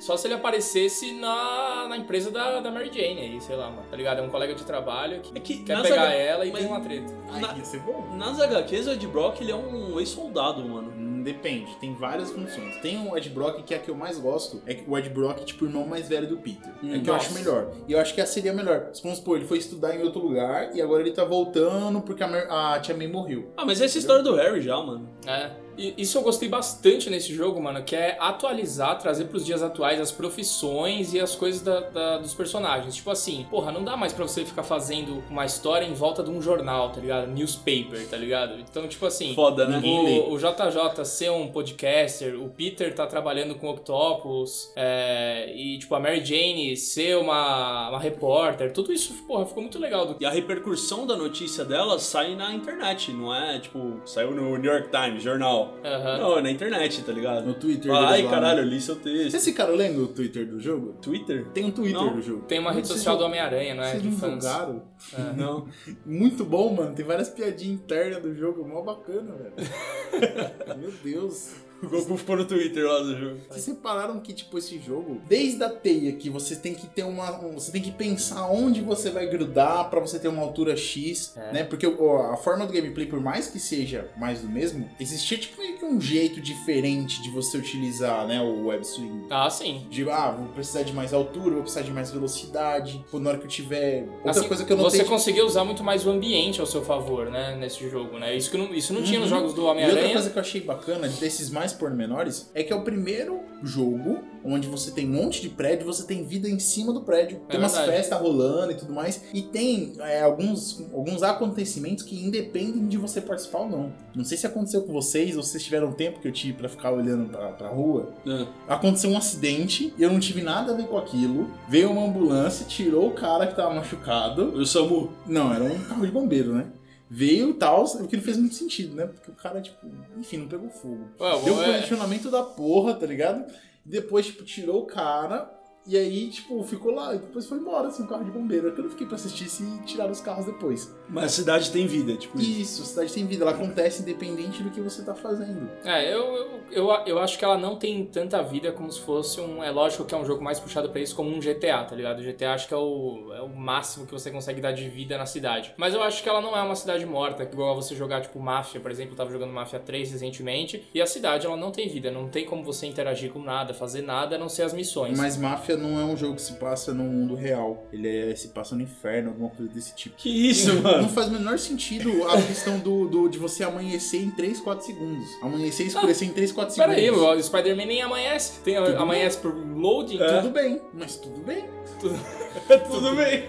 [0.00, 3.84] só se ele aparecesse na, na empresa da, da Mary Jane aí, sei lá, mano.
[3.90, 4.20] Tá ligado?
[4.20, 6.68] É um colega de trabalho que, É que quer pegar H- ela e mas- tem
[6.70, 7.12] uma treta.
[7.30, 8.14] Ai, Na- ia ser bom.
[8.16, 10.90] Nas HQs, o Ed Brock ele é um ex-soldado, mano.
[11.22, 12.76] Hum, Depende, tem várias funções.
[12.82, 15.08] Tem o Ed Brock, que é a que eu mais gosto, é que o Ed
[15.10, 16.70] Brock tipo o irmão mais velho do Peter.
[16.84, 17.26] é que eu nossa.
[17.26, 17.70] acho melhor.
[17.88, 18.90] E eu acho que essa seria melhor.
[19.02, 22.28] Vamos supor, ele foi estudar em outro lugar e agora ele tá voltando porque a,
[22.28, 23.50] Mer- a tia May morreu.
[23.56, 25.08] Ah, mas essa é a história do Harry já, mano.
[25.26, 25.50] É.
[25.76, 30.00] E Isso eu gostei bastante nesse jogo, mano, que é atualizar, trazer pros dias atuais
[30.00, 32.94] as profissões e as coisas da- da- dos personagens.
[32.94, 36.30] Tipo assim, porra, não dá mais pra você ficar fazendo uma história em volta de
[36.30, 37.28] um jornal, tá ligado?
[37.28, 38.58] Newspaper, tá ligado?
[38.60, 39.34] Então, tipo assim.
[39.34, 39.80] Foda, né?
[39.84, 45.94] O, o JJ ser um podcaster, o Peter tá trabalhando com Octopus, é, e tipo,
[45.94, 50.06] a Mary Jane ser uma, uma repórter, tudo isso, porra, ficou muito legal.
[50.06, 50.16] Do...
[50.20, 54.70] E a repercussão da notícia dela sai na internet, não é tipo, saiu no New
[54.72, 55.61] York Times, jornal.
[55.84, 56.18] Aham.
[56.18, 57.46] Não, é na internet, tá ligado?
[57.46, 58.66] No Twitter Fala, Ai, lá, caralho, né?
[58.66, 59.34] eu li seu texto.
[59.34, 60.94] Esse cara lembra o Twitter do jogo?
[61.02, 61.46] Twitter?
[61.54, 62.14] Tem um Twitter Não.
[62.16, 62.42] do jogo.
[62.42, 63.90] Tem uma rede Vocês social do Homem-Aranha, não é?
[63.90, 64.42] Vocês De não fãs.
[64.44, 64.82] jogaram?
[65.36, 65.66] Não.
[66.06, 66.94] Muito bom, mano.
[66.94, 68.66] Tem várias piadinhas internas do jogo.
[68.66, 69.54] Mó bacana, velho.
[70.78, 71.54] Meu Deus.
[71.86, 73.40] O Goku ficou no Twitter lá do jogo.
[73.50, 77.44] Vocês separaram que, tipo, esse jogo, desde a teia, que você tem que ter uma.
[77.44, 81.34] um- Você tem que pensar onde você vai grudar pra você ter uma altura X,
[81.36, 81.52] É.
[81.52, 81.64] né?
[81.64, 85.60] Porque ó, a forma do gameplay, por mais que seja mais do mesmo, existia, tipo,
[85.60, 89.26] meio que um jeito diferente de você utilizar, né, o web swing.
[89.30, 89.86] Ah, sim.
[89.90, 93.04] De, ah, vou precisar de mais altura, vou precisar de mais velocidade.
[93.10, 94.06] Pô, na hora que eu tiver.
[94.18, 95.08] Outra Assim, coisa que eu não você tenho.
[95.08, 97.56] conseguiu usar muito mais o ambiente ao seu favor, né?
[97.56, 98.36] Nesse jogo, né?
[98.36, 99.38] Isso, que não, isso não tinha nos Uhum.
[99.38, 100.12] jogos do E outra Homem-Aranha.
[100.12, 104.66] coisa que eu achei bacana desses mais pormenores é que é o primeiro jogo onde
[104.66, 107.72] você tem um monte de prédio, você tem vida em cima do prédio, tem umas
[107.72, 107.96] verdade.
[107.96, 113.20] festas rolando e tudo mais, e tem é, alguns, alguns acontecimentos que independem de você
[113.20, 113.92] participar ou não.
[114.14, 116.68] Não sei se aconteceu com vocês ou se vocês tiveram tempo que eu tive pra
[116.68, 118.12] ficar olhando pra, pra rua.
[118.26, 118.46] É.
[118.68, 121.48] Aconteceu um acidente, eu não tive nada a ver com aquilo.
[121.68, 124.52] Veio uma ambulância, tirou o cara que tava machucado.
[124.54, 125.10] O Samu.
[125.26, 126.66] Não, era um carro de bombeiro, né?
[127.14, 129.06] Veio e tal, o que não fez muito sentido, né?
[129.06, 131.08] Porque o cara, tipo, enfim, não pegou fogo.
[131.20, 133.52] Ué, Deu um é- condicionamento da porra, tá ligado?
[133.84, 135.50] E depois, tipo, tirou o cara.
[135.86, 137.14] E aí, tipo, ficou lá.
[137.14, 138.68] E depois foi embora, assim, o carro de bombeiro.
[138.68, 140.94] É que eu não fiquei pra assistir se tiraram os carros depois.
[141.08, 142.60] Mas a cidade tem vida, tipo isso.
[142.60, 143.44] Isso, a cidade tem vida.
[143.44, 145.68] Ela acontece independente do que você tá fazendo.
[145.84, 149.40] É, eu, eu, eu, eu acho que ela não tem tanta vida como se fosse
[149.40, 149.62] um.
[149.62, 152.20] É lógico que é um jogo mais puxado pra isso, como um GTA, tá ligado?
[152.20, 155.18] O GTA acho que é o, é o máximo que você consegue dar de vida
[155.18, 155.74] na cidade.
[155.76, 158.80] Mas eu acho que ela não é uma cidade morta, igual você jogar, tipo, Mafia,
[158.80, 159.12] por exemplo.
[159.12, 160.88] Eu tava jogando Mafia 3 recentemente.
[160.94, 162.10] E a cidade, ela não tem vida.
[162.10, 165.18] Não tem como você interagir com nada, fazer nada, a não ser as missões.
[165.18, 167.86] Mas Máfia não é um jogo que se passa no mundo real.
[167.92, 170.16] Ele é, se passa no inferno, alguma coisa desse tipo.
[170.16, 171.08] Que isso, Não mano?
[171.08, 175.28] faz o menor sentido a questão do, do- de você amanhecer em 3, 4 segundos.
[175.42, 176.94] Amanhecer e escurecer em 3, 4 segundos.
[176.96, 178.60] Pera aí, o Spider-Man nem amanhece.
[178.60, 180.18] Tem, Tudo amanhece por loading.
[180.18, 181.64] Tudo bem, mas tudo bem.
[182.00, 182.18] Tudo
[183.16, 183.44] bem.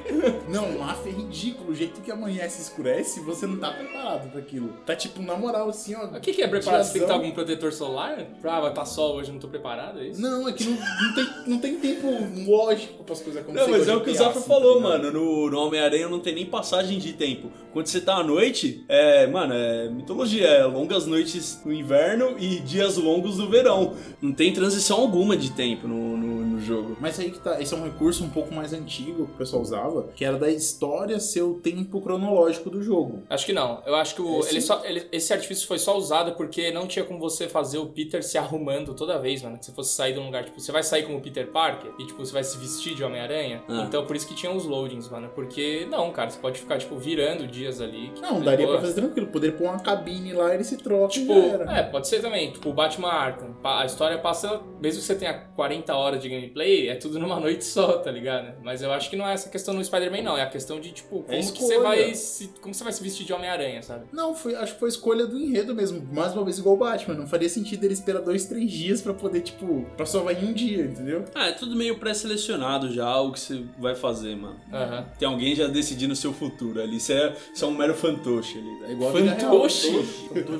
[0.49, 1.71] Não, Máfia é ridículo.
[1.71, 4.69] O jeito que amanhece e escurece, você não tá preparado pra aquilo.
[4.85, 6.05] Tá tipo, na moral, assim, ó.
[6.05, 6.83] O que, que é preparado?
[6.83, 7.15] Você tem que estar diazão.
[7.23, 8.25] algum protetor solar?
[8.43, 10.21] Ah, vai tá sol hoje, não tô preparado, é isso?
[10.21, 12.07] Não, é que não, não, tem, não tem tempo
[12.45, 13.71] lógico para as coisas acontecerem.
[13.71, 15.03] Não, mas é o que o Zafra assim, falou, tá ligado?
[15.03, 15.19] mano.
[15.19, 17.51] No, no Homem-Aranha não tem nem passagem de tempo.
[17.71, 20.47] Quando você tá à noite, é, mano, é mitologia.
[20.47, 23.93] É longas noites no inverno e dias longos no verão.
[24.21, 26.97] Não tem transição alguma de tempo no, no jogo.
[26.99, 29.61] Mas aí que tá, esse é um recurso um pouco mais antigo que o pessoal
[29.61, 33.23] usava, que era da história ser o tempo cronológico do jogo.
[33.29, 33.81] Acho que não.
[33.85, 36.87] Eu acho que o- Esse- ele só- ele- esse artifício foi só usado porque não
[36.87, 39.57] tinha como você fazer o Peter se arrumando toda vez, mano.
[39.57, 42.05] Que você fosse sair de um lugar, tipo, você vai sair como Peter Parker e,
[42.05, 43.63] tipo, você vai se vestir de Homem-Aranha.
[43.67, 43.83] Ah.
[43.87, 45.29] Então, por isso que tinha os loadings, mano.
[45.35, 48.11] Porque, não, cara, você pode ficar, tipo, virando dias ali.
[48.21, 51.33] Não, daria pra fazer tranquilo, poder pôr uma cabine lá e ele se troca Tipo,
[51.69, 52.51] é, pode ser também.
[52.51, 53.55] Tipo, o Batman Arkham.
[53.63, 57.63] A história passa, mesmo que você tenha 40 horas de gameplay, é tudo numa noite
[57.65, 58.53] só, tá ligado?
[58.63, 60.37] Mas eu acho que não é essa questão no Spider-Man, não.
[60.37, 61.67] É a questão de, tipo, como que escolha.
[61.67, 62.47] você vai se.
[62.61, 64.05] Como você vai se vestir de Homem-Aranha, sabe?
[64.11, 66.07] Não, foi, acho que foi escolha do enredo mesmo.
[66.13, 67.15] Mais uma vez igual o Batman.
[67.15, 70.45] Não faria sentido ele esperar dois, três dias pra poder, tipo, pra só vai em
[70.49, 71.25] um dia, entendeu?
[71.33, 74.59] Ah, é tudo meio pré-selecionado já o que você vai fazer, mano.
[74.71, 75.05] Aham.
[75.17, 76.99] Tem alguém já decidindo o seu futuro ali.
[76.99, 78.69] Você é só um mero fantoche ali.
[78.83, 78.91] É Tá?
[78.91, 79.11] igual.
[79.13, 79.91] Fantoche.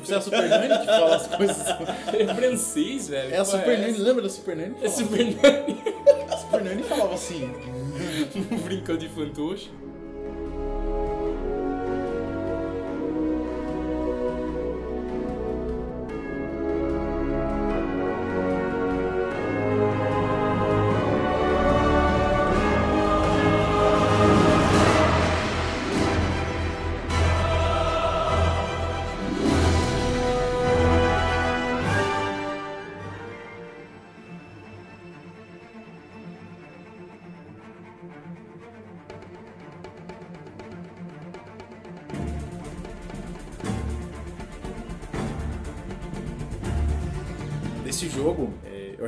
[0.04, 1.64] Você é a Super Nani que fala as coisas.
[2.14, 3.34] É francês, velho.
[3.34, 4.76] É a Que Super Nani, lembra da Super Nani?
[4.82, 5.73] É Super Nani.
[6.30, 7.52] A Super Nani falava assim.
[8.64, 9.70] Brincando de fantoche.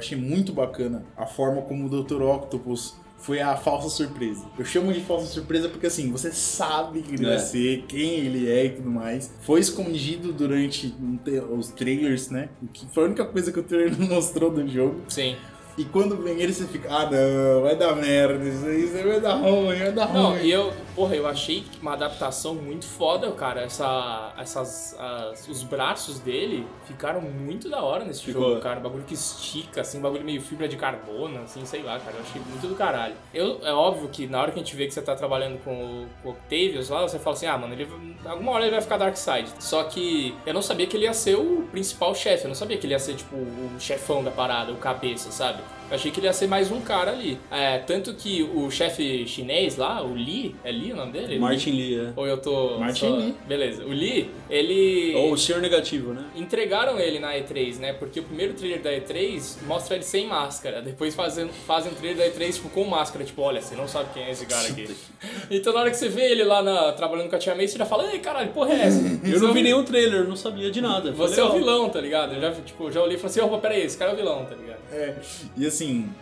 [0.06, 2.22] Achei muito bacana a forma como o Dr.
[2.22, 4.46] Octopus foi a falsa surpresa.
[4.60, 7.30] Eu chamo de falsa surpresa porque assim, você sabe que ele É.
[7.30, 9.32] vai ser, quem ele é e tudo mais.
[9.42, 10.90] Foi escondido durante
[11.24, 12.50] te- os trailers, né?
[12.62, 15.02] O que foi a única coisa que o trailer não mostrou do jogo.
[15.10, 15.36] Sim.
[15.78, 19.34] E quando vem ele, você fica, ah não, vai dar merda, isso aí, vai dar
[19.36, 20.44] ruim, vai dar Não, ruim.
[20.44, 23.62] e eu, porra, eu achei uma adaptação muito foda, cara.
[23.62, 28.42] Essa, essas, as- os braços dele ficaram muito da hora nesse Ficou.
[28.50, 28.80] jogo, cara.
[28.80, 32.16] Bagulho que estica, assim, bagulho meio fibra de carbono, assim, sei lá, cara.
[32.18, 33.16] Eu achei muito do caralho.
[33.34, 35.72] Eu, é óbvio que na hora que a gente vê que você tá trabalhando com
[35.74, 37.88] o, com o Octavius lá, você fala assim, ah, mano, ele,
[38.26, 39.50] alguma hora ele vai ficar Darkseid.
[39.60, 42.46] Só que eu não sabia que ele ia ser o principal chefe.
[42.46, 45.62] Eu não sabia que ele ia ser, tipo, o chefão da parada, o cabeça, sabe?
[45.90, 47.38] Eu achei que ele ia ser mais um cara ali.
[47.52, 51.38] É, tanto que o chefe chinês lá, o Lee, é Lee o nome dele?
[51.38, 52.14] Martin Lee, é.
[52.16, 52.80] Ou eu tô.
[52.80, 53.36] Martin só- Lee.
[53.48, 53.84] Beleza.
[53.86, 55.14] O Lee, ele.
[55.16, 56.24] Ou o Senhor Negativo, né?
[56.36, 57.94] Entregaram ele na E3, né?
[57.94, 60.82] Porque o primeiro trailer da E3 mostra ele sem máscara.
[60.82, 63.24] Depois fazem, fazem um trailer da E3 tipo, com máscara.
[63.24, 64.90] Tipo, olha, você não sabe quem é esse cara aqui.
[65.52, 67.78] então na hora que você vê ele lá na- trabalhando com a Tia May, você
[67.78, 69.02] já fala, ei, caralho, porra é essa?
[69.24, 71.12] Eu não vi nenhum trailer, não sabia de nada.
[71.12, 72.34] Você é o vilão, tá ligado?
[72.34, 74.46] Eu já, tipo, já olhei e falei assim, opa, peraí, esse cara é o vilão,
[74.46, 74.76] tá ligado?
[74.92, 75.16] É,
[75.58, 75.75] e assim,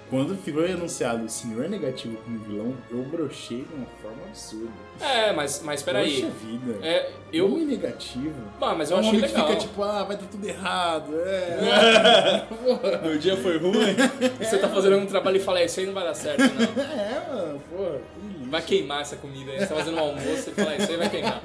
[0.09, 4.71] quando foi anunciado o Senhor Negativo como vilão, eu brochei de uma forma absurda.
[5.01, 6.21] É, mas, mas peraí.
[6.21, 6.85] Poxa vida.
[6.85, 7.45] É, eu.
[7.51, 8.33] Homem negativo.
[8.61, 9.47] Ah, mas eu É um achei homem que legal.
[9.49, 11.13] fica tipo, ah, vai dar tudo errado.
[11.19, 12.45] É,
[13.03, 13.95] Meu dia foi ruim.
[14.39, 16.83] Você tá fazendo um trabalho e fala, "É, isso aí não vai dar certo, não.
[16.83, 17.99] é mano, porra.
[17.99, 18.49] que.
[18.49, 19.59] Vai queimar essa comida aí.
[19.59, 21.41] Você tá fazendo um almoço e fala, "É, isso aí vai queimar.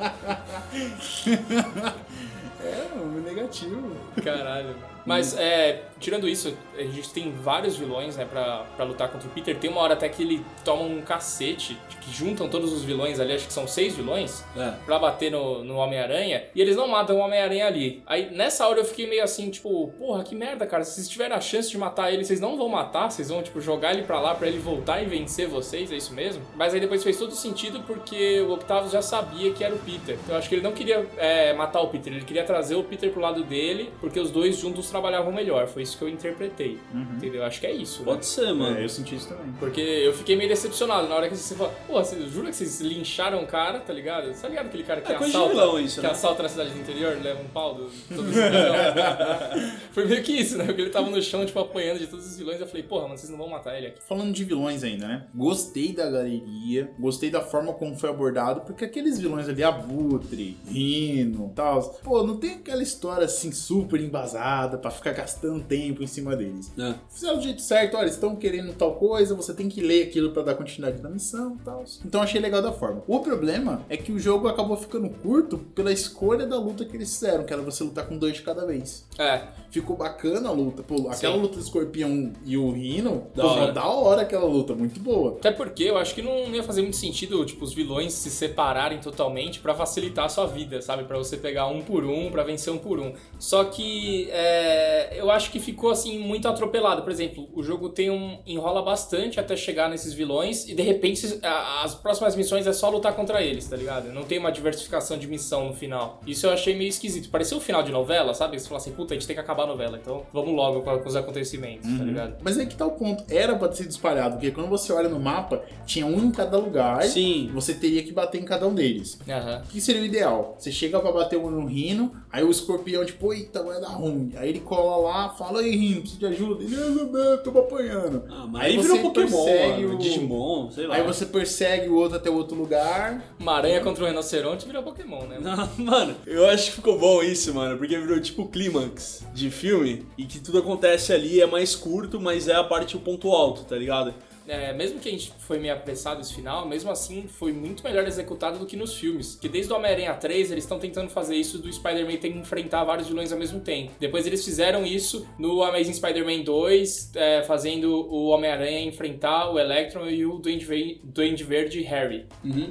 [2.62, 3.96] É, homem negativo.
[4.22, 4.74] Caralho.
[5.08, 9.30] Mas, é, tirando isso, a gente tem vários vilões, né, pra, pra lutar contra o
[9.30, 9.56] Peter.
[9.56, 13.32] Tem uma hora até que ele toma um cacete, que juntam todos os vilões ali,
[13.34, 14.72] acho que são seis vilões, É.
[14.84, 18.02] pra bater no, no Homem-Aranha, e eles não matam o Homem-Aranha ali.
[18.06, 20.84] Aí, nessa hora eu fiquei meio assim, tipo, porra, que merda, cara.
[20.84, 23.60] Se vocês tiverem a chance de matar ele, vocês não vão matar, vocês vão, tipo,
[23.60, 26.42] jogar ele pra lá pra ele voltar e vencer vocês, é isso mesmo?
[26.54, 30.16] Mas aí depois fez todo sentido porque o Octavius já sabia que era o Peter.
[30.22, 32.84] Então eu acho que ele não queria é, matar o Peter, ele queria trazer o
[32.84, 35.66] Peter pro lado dele, porque os dois juntos trabalhavam melhor.
[35.68, 36.78] Foi isso que eu interpretei.
[37.16, 37.44] Entendeu?
[37.44, 38.00] Acho que é isso.
[38.00, 38.04] né?
[38.06, 38.76] Pode ser, mano.
[38.76, 39.52] É, eu senti isso também.
[39.58, 42.80] Porque eu fiquei meio decepcionado na hora que você fala, pô, você jura que vocês
[42.80, 44.28] lincharam o cara, tá ligado?
[44.28, 46.12] Você tá ligado aquele cara que É assalta, vilão isso, que né?
[46.12, 48.28] assalta na cidade do interior, leva um pau do todo?
[49.92, 50.64] Foi meio que isso, né?
[50.64, 52.60] Porque ele tava no chão, tipo, apanhando de todos os vilões.
[52.60, 53.98] Eu falei, porra, mano, vocês não vão matar ele aqui.
[54.06, 55.26] Falando de vilões ainda, né?
[55.34, 61.52] Gostei da galeria, gostei da forma como foi abordado, porque aqueles vilões ali, Abutre, Rino,
[61.54, 66.34] tal, pô, não tem aquela história assim super embasada pra ficar gastando tempo em cima
[66.36, 66.72] deles.
[66.78, 66.94] É.
[67.08, 70.42] Fizeram do jeito certo, olha, estão querendo tal coisa, você tem que ler aquilo pra
[70.42, 71.84] dar continuidade na missão e tal.
[72.04, 73.02] Então achei legal da forma.
[73.06, 77.12] O problema é que o jogo acabou ficando curto pela escolha da luta que eles
[77.12, 79.06] fizeram, que era você lutar com dois de cada vez.
[79.18, 80.82] É, Ficou bacana a luta.
[80.82, 81.40] Pô, aquela Sim.
[81.42, 83.72] luta do escorpião e o Rino, Da pô, hora.
[83.72, 85.32] da hora aquela luta, muito boa.
[85.38, 88.98] até porque eu acho que não ia fazer muito sentido, tipo, os vilões se separarem
[88.98, 91.04] totalmente pra facilitar a sua vida, sabe?
[91.04, 93.12] Pra você pegar um por um, pra vencer um por um.
[93.38, 94.77] Só que é,
[95.12, 97.02] eu acho que ficou, assim, muito atropelado.
[97.02, 98.38] Por exemplo, o jogo tem um...
[98.46, 102.88] enrola bastante até chegar nesses vilões e, de repente, a- as próximas missões é só
[102.88, 104.12] lutar contra eles, tá ligado?
[104.12, 106.20] Não tem uma diversificação de missão no final.
[106.26, 107.28] Isso eu achei meio esquisito.
[107.30, 108.58] Pareceu o final de novela, sabe?
[108.58, 111.08] Você fala assim, puta, a gente tem que acabar a novela, então vamos logo com,
[111.08, 112.36] os acontecimentos, tá ligado?
[112.42, 113.24] Mas aí que tá o ponto.
[113.32, 116.56] Era pra ter sido espalhado, porque quando você olha no mapa, tinha um em cada
[116.58, 117.02] lugar.
[117.04, 117.50] Sim.
[117.54, 119.18] Você teria que bater em cada um deles.
[119.28, 119.62] Aham.
[119.64, 120.56] O que seria o ideal?
[120.58, 124.32] Você chega pra bater um no Rino, aí o escorpião, tipo, eita, vai dar ruim.
[124.36, 126.64] Aí ele cola lá, fala, ei, Rino, preciso de ajuda.
[126.64, 128.24] Ele, não, tô me apanhando.
[128.30, 130.94] Ah, mas Aí aí, virou você Pokémon, persegue mano, o- Digimon, sei lá.
[130.96, 133.24] Aí você persegue o outro até outro lugar.
[133.38, 135.38] Uma aranha contra um rinoceronte virou Pokémon, né?
[135.40, 139.50] Não, mano, eu acho que ficou bom isso, mano, porque virou tipo o clímax de
[139.50, 143.30] filme e que tudo acontece ali, é mais curto, mas é a parte, o ponto
[143.32, 144.12] alto, tá ligado?
[144.48, 148.06] É, mesmo que a gente foi meio apressado esse final, mesmo assim foi muito melhor
[148.06, 149.36] executado do que nos filmes.
[149.36, 152.82] Que desde o Homem-Aranha 3 eles estão tentando fazer isso do Spider-Man ter que enfrentar
[152.84, 153.92] vários vilões ao mesmo tempo.
[154.00, 160.08] Depois eles fizeram isso no Amazing Spider-Man 2, é, fazendo o Homem-Aranha enfrentar o Electron
[160.08, 162.26] e o Duende, Ve- Duende Verde Harry.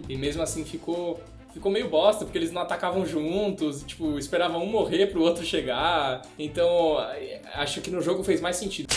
[0.10, 1.20] E mesmo assim ficou.
[1.54, 6.22] Ficou meio bosta, porque eles não atacavam juntos, tipo, esperavam um morrer pro outro chegar.
[6.38, 6.98] Então,
[7.56, 8.94] acho que no jogo fez mais sentido.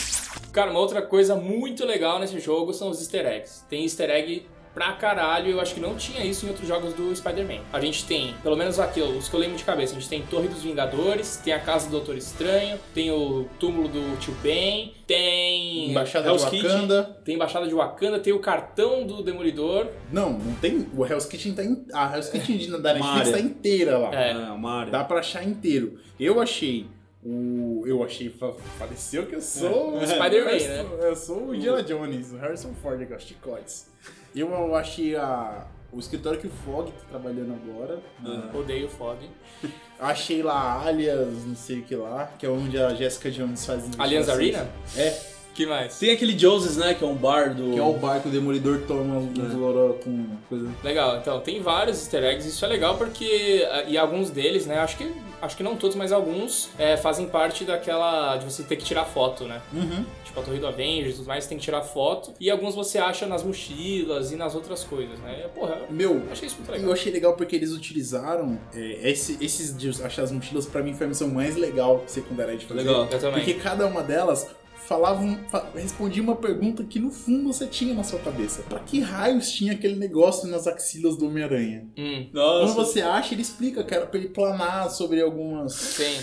[0.52, 3.64] Cara, uma outra coisa muito legal nesse jogo são os easter eggs.
[3.68, 7.14] Tem easter egg pra caralho, eu acho que não tinha isso em outros jogos do
[7.14, 7.60] Spider-Man.
[7.72, 10.22] A gente tem, pelo menos aqui, os que eu lembro de cabeça, a gente tem
[10.22, 14.94] Torre dos Vingadores, tem a Casa do Doutor Estranho, tem o túmulo do Tio Ben,
[15.08, 15.90] tem...
[15.90, 16.70] Embaixada Hell's de Kitchen.
[16.70, 17.20] Wakanda.
[17.24, 19.88] Tem Embaixada de Wakanda, tem o cartão do Demolidor.
[20.12, 20.86] Não, não tem.
[20.96, 21.64] O Hell's Kitchen tá.
[21.64, 21.84] In...
[21.92, 24.14] A Hell's Kitchen da Netflix tá inteira lá.
[24.14, 24.30] É.
[24.30, 24.92] É, uma área.
[24.92, 25.98] Dá pra achar inteiro.
[26.18, 26.86] Eu achei
[27.24, 28.30] O, eu achei.
[28.30, 29.96] fa- Pareceu que eu sou.
[29.98, 30.84] O Spider-Man, eu né?
[30.88, 33.86] sou- Eu sou o Indiana Jones, o Harrison Ford, com os chicotes.
[34.34, 37.98] Eu, eu achei a, o escritório que o Fog tá trabalhando agora.
[38.22, 39.18] na- Odeio o Fog.
[40.00, 43.84] Achei lá Alias, não sei o que lá, que é onde a Jessica Jones faz
[43.86, 44.30] investigações.
[44.56, 44.70] Arena?
[44.96, 45.20] É,
[45.52, 45.98] que mais?
[45.98, 46.94] Tem aquele Joseph, né?
[46.94, 47.72] Que é um bar do.
[47.74, 50.70] que é o bar que o Demolidor toma um loró com coisa.
[50.82, 53.62] Legal, então tem vários easter eggs, isso é legal porque.
[53.88, 54.78] E alguns deles, né?
[54.78, 55.12] Acho que.
[55.42, 58.36] Acho que não todos, mas alguns é, fazem parte daquela.
[58.36, 59.60] de você ter que tirar foto, né?
[59.72, 60.04] Uhum.
[60.24, 62.32] Tipo, a Torre do Avengers e tudo mais, você tem que tirar foto.
[62.38, 65.44] E alguns você acha nas mochilas e nas outras coisas, né?
[65.46, 66.92] E, porra, eu Meu, achei isso muito eu legal.
[66.92, 71.06] achei legal porque eles utilizaram é, esse- esses de achar as mochilas, pra mim foi
[71.06, 72.80] a missão mais legal secundária de fazer.
[72.80, 73.08] Legal.
[73.10, 73.40] Eu também.
[73.44, 74.46] Porque cada uma delas
[74.90, 78.62] falava um- fa- respondia uma pergunta que no fundo você tinha na sua cabeça.
[78.68, 81.86] Pra que raios tinha aquele negócio nas axilas do Homem-Aranha?
[81.96, 85.74] Hum, Quando você acha, ele explica que era pra ele planar sobre algumas.
[85.74, 86.18] sim.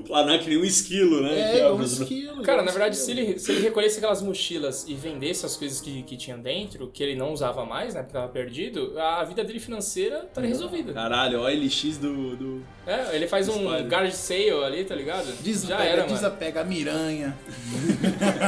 [0.00, 1.58] Planar que nem um esquilo, né?
[1.58, 2.42] É, é um esquilo.
[2.42, 5.80] Cara, um na verdade, se ele, se ele recolhesse aquelas mochilas e vendesse as coisas
[5.80, 8.02] que, que tinha dentro, que ele não usava mais, né?
[8.02, 10.92] Porque tava perdido, a vida dele financeira estaria resolvida.
[10.92, 12.36] Caralho, ó, LX do.
[12.36, 12.62] do...
[12.86, 13.86] É, ele faz um Spider.
[13.86, 15.26] garage sale ali, tá ligado?
[15.26, 16.14] Já Desapega, era, mano.
[16.14, 17.36] desapega a miranha.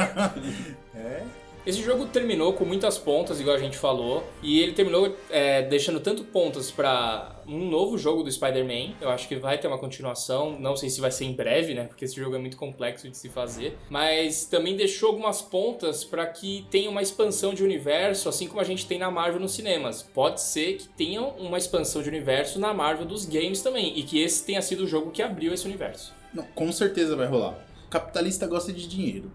[0.95, 1.23] é?
[1.65, 5.99] Esse jogo terminou com muitas pontas, igual a gente falou, e ele terminou é, deixando
[5.99, 8.93] tanto pontas pra um novo jogo do Spider-Man.
[9.01, 11.85] Eu acho que vai ter uma continuação, não sei se vai ser em breve, né?
[11.85, 16.27] Porque esse jogo é muito complexo de se fazer, mas também deixou algumas pontas pra
[16.27, 20.03] que tenha uma expansão de universo, assim como a gente tem na Marvel nos cinemas.
[20.03, 24.21] Pode ser que tenha uma expansão de universo na Marvel dos games também, e que
[24.21, 26.13] esse tenha sido o jogo que abriu esse universo.
[26.31, 27.57] Não, com certeza vai rolar.
[27.89, 29.31] Capitalista gosta de dinheiro.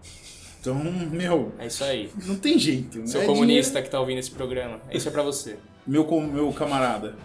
[0.61, 2.09] Então, meu, É isso aí.
[2.27, 3.05] não tem jeito.
[3.07, 5.57] Seu É comunista que tá ouvindo esse programa, isso é pra você.
[5.87, 6.07] dinheiro.
[6.07, 7.15] Meu, meu camarada.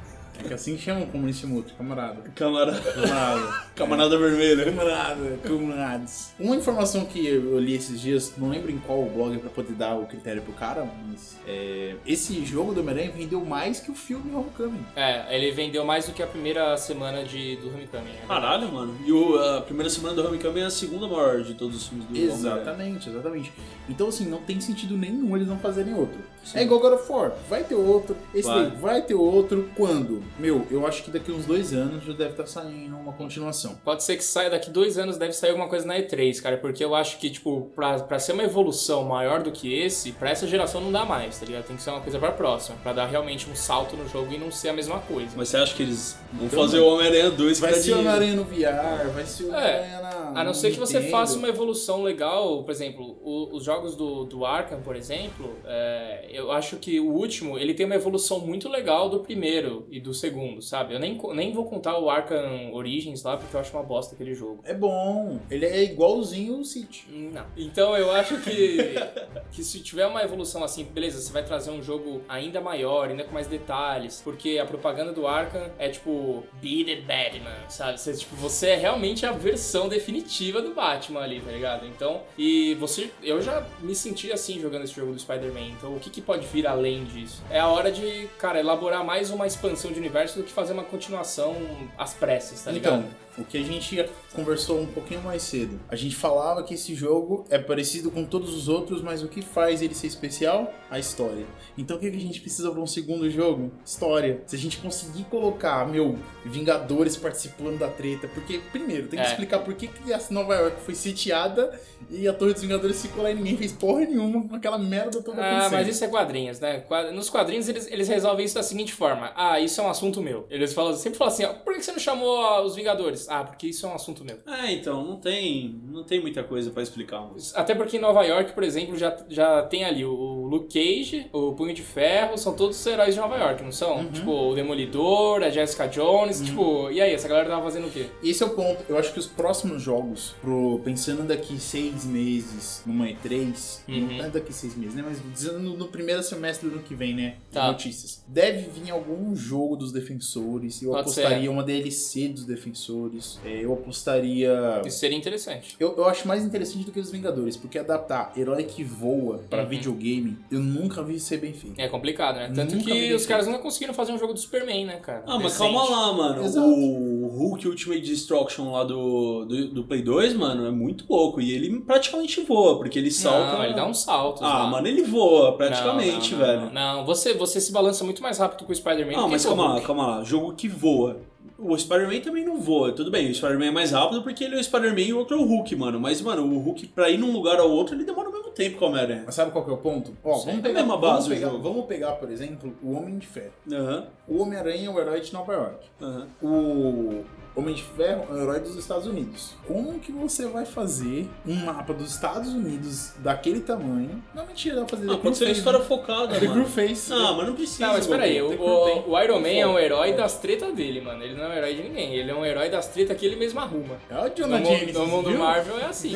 [0.44, 2.22] É que assim chama o comunista mútuo, camarada.
[2.34, 2.80] Camarada.
[2.80, 3.66] Camarada.
[3.76, 4.64] Camarada vermelha.
[4.64, 6.34] Camarada, camaradas.
[6.38, 9.96] Uma informação que eu li esses dias, não lembro em qual blog pra poder dar
[9.96, 14.34] o critério pro cara, mas é, esse jogo do Homem-Aranha vendeu mais que o filme
[14.34, 14.84] Homecoming.
[14.94, 18.04] É, ele vendeu mais do que a primeira semana de, do Homecoming.
[18.04, 18.24] né?
[18.26, 18.96] Caralho, mano.
[19.04, 22.06] E o, a primeira semana do Homecoming é a segunda maior de todos os filmes
[22.06, 22.36] do Homem-Aranha.
[22.38, 23.52] Exatamente, exatamente.
[23.88, 26.18] Então, assim, não tem sentido nenhum eles não fazerem outro.
[26.54, 28.66] É igual God of War, vai ter outro, esse Vai.
[28.70, 29.68] daí vai ter outro.
[29.76, 30.22] Quando?
[30.38, 33.76] Meu, eu acho que daqui uns dois anos já deve estar saindo uma continuação.
[33.84, 36.84] Pode ser que saia daqui dois anos, deve sair alguma coisa na E3, cara, porque
[36.84, 40.46] eu acho que, tipo, pra, pra ser uma evolução maior do que esse, pra essa
[40.46, 41.64] geração não dá mais, tá ligado?
[41.64, 44.38] Tem que ser uma coisa pra próxima, pra dar realmente um salto no jogo e
[44.38, 45.30] não ser a mesma coisa.
[45.36, 48.00] Mas você acha que eles vão Então, fazer o Homem-Aranha 2 Vai ser o dinheiro?
[48.00, 50.40] Homem-Aranha no VR, vai ser o É, Homem-Aranha na.
[50.40, 51.10] A não ser que você Nintendo.
[51.12, 56.26] faça uma evolução legal, por exemplo, o- os jogos do, do Arkham, por exemplo, é,
[56.36, 60.12] eu acho que o último, ele tem uma evolução muito legal do primeiro e do
[60.12, 60.94] segundo, sabe?
[60.94, 64.34] Eu nem, nem vou contar o Arkham Origins lá, porque eu acho uma bosta aquele
[64.34, 64.60] jogo.
[64.64, 67.06] É bom, ele é igualzinho o City.
[67.10, 67.46] Não.
[67.56, 68.94] Então eu acho que,
[69.50, 73.24] que se tiver uma evolução assim, beleza, você vai trazer um jogo ainda maior, ainda
[73.24, 77.98] com mais detalhes, porque a propaganda do Arkham é tipo, be the Batman, sabe?
[77.98, 81.86] Você, tipo, você é realmente a versão definitiva do Batman ali, tá ligado?
[81.86, 86.00] Então, e você, eu já me senti assim jogando esse jogo do Spider-Man, então o
[86.00, 87.42] que, que pode vir além disso?
[87.50, 90.82] É a hora de, cara, elaborar mais uma expansão de universo do que fazer uma
[90.82, 91.54] continuação
[91.98, 93.00] às pressas, tá ligado?
[93.00, 95.78] Então, o que a gente conversou um pouquinho mais cedo.
[95.88, 99.42] A gente falava que esse jogo é parecido com todos os outros, mas o que
[99.42, 100.72] faz ele ser especial?
[100.90, 101.44] A história.
[101.76, 103.72] Então o que que a gente precisa para um segundo jogo?
[103.84, 104.42] História.
[104.46, 109.28] Se a gente conseguir colocar, meu, Vingadores participando da treta, porque, primeiro, tem que É.
[109.28, 111.78] explicar por que, que a Nova York foi sitiada
[112.10, 115.22] e a Torre dos Vingadores ficou lá e ninguém fez porra nenhuma com aquela merda
[115.22, 115.72] toda Ah, acontecendo.
[115.78, 116.84] mas isso é quadrinhos, né?
[117.12, 120.46] Nos quadrinhos eles, eles resolvem isso da seguinte forma: Ah, isso é um assunto meu.
[120.48, 123.25] Eles falam, sempre falam assim: ó, por que você não chamou ah, os Vingadores?
[123.28, 124.38] Ah, porque isso é um assunto meu.
[124.46, 127.28] É, então, não tem, não tem muita coisa pra explicar.
[127.32, 127.54] Mas...
[127.54, 131.52] Até porque em Nova York, por exemplo, já, já tem ali o, Luke Cage, o
[131.52, 133.98] Punho de Ferro, são todos heróis de Nova York, não são?
[133.98, 134.12] Uhum.
[134.12, 138.06] Tipo, o Demolidor, a Jessica Jones, tipo, e aí, essa galera tava fazendo o quê?
[138.22, 138.84] Esse é o ponto.
[138.88, 144.16] Eu acho que os próximos jogos, pro, pensando daqui seis meses numa E3, Uhum.
[144.18, 145.02] não é daqui seis meses, né?
[145.06, 147.36] Mas dizendo no, no primeiro semestre do ano que vem, né?
[147.52, 147.68] Tá.
[147.68, 148.24] Notícias.
[148.26, 150.82] Deve vir algum jogo dos defensores.
[150.82, 151.48] Eu Pode apostaria ser.
[151.48, 153.15] uma DLC dos defensores.
[153.44, 154.82] É, eu apostaria.
[154.84, 155.76] Isso seria interessante.
[155.78, 159.62] Eu, eu acho mais interessante do que os Vingadores, porque adaptar herói que voa pra
[159.62, 159.68] Uhum.
[159.68, 161.80] videogame, eu nunca vi ser bem feito.
[161.80, 162.52] É complicado, né?
[162.54, 165.24] Tanto Nunca que os caras nunca conseguiram fazer um jogo do Superman, né, cara?
[165.26, 166.44] Ah, mas calma lá, mano.
[166.44, 166.66] Exato.
[166.66, 171.40] O Hulk Ultimate Destruction lá do, do, do Play 2, mano, é muito pouco.
[171.40, 173.52] E ele praticamente voa, porque ele salta.
[173.56, 174.42] Não, ele dá uns saltos.
[174.42, 174.66] Ah, lá.
[174.66, 176.60] mano, ele voa praticamente, Não, não, velho.
[176.72, 177.06] Não, não.
[177.06, 179.12] Você, você se balança muito mais rápido com o Spider-Man.
[179.12, 180.24] Não, do que mas calma lá, calma lá.
[180.24, 181.20] Jogo que voa.
[181.58, 182.92] O Spider-Man também não voa.
[182.92, 185.36] Tudo bem, o Spider-Man é mais rápido porque ele é o Spider-Man e o outro
[185.36, 185.98] é o Hulk, mano.
[185.98, 188.76] Mas, mano, o Hulk, pra ir num lugar ao outro, ele demora o mesmo tempo
[188.78, 189.22] que o Homem-Aranha.
[189.24, 190.12] Mas sabe qual que é o ponto?
[190.22, 192.92] Ó, Sim, vamos é pegar, mesma vamos, base o pegar, vamos pegar, por exemplo, o
[192.92, 193.52] Homem de Ferro.
[193.72, 195.86] Aham, O Homem-Aranha é o herói de Nova York.
[196.02, 196.26] aham.
[196.42, 197.24] O
[197.56, 199.54] Homem de Ferro é o herói dos Estados Unidos.
[199.66, 204.22] Como que você vai fazer um mapa dos Estados Unidos daquele tamanho?
[204.34, 206.38] Não, mentira, dá pra fazer Ah, pode ser uma história focada?
[206.38, 206.64] The mano.
[206.64, 207.10] Crew Face.
[207.12, 207.86] Ah, mas não precisa.
[207.86, 211.22] Não, mas peraí, o, o, o Iron Man é um herói das tretas dele, mano.
[211.24, 212.14] Ele não é um herói de ninguém.
[212.14, 213.96] Ele é um herói das tretas que ele mesmo arruma.
[214.10, 214.94] É o No, Jonah mu- James.
[214.94, 215.38] no mundo viu?
[215.38, 216.12] Marvel é assim.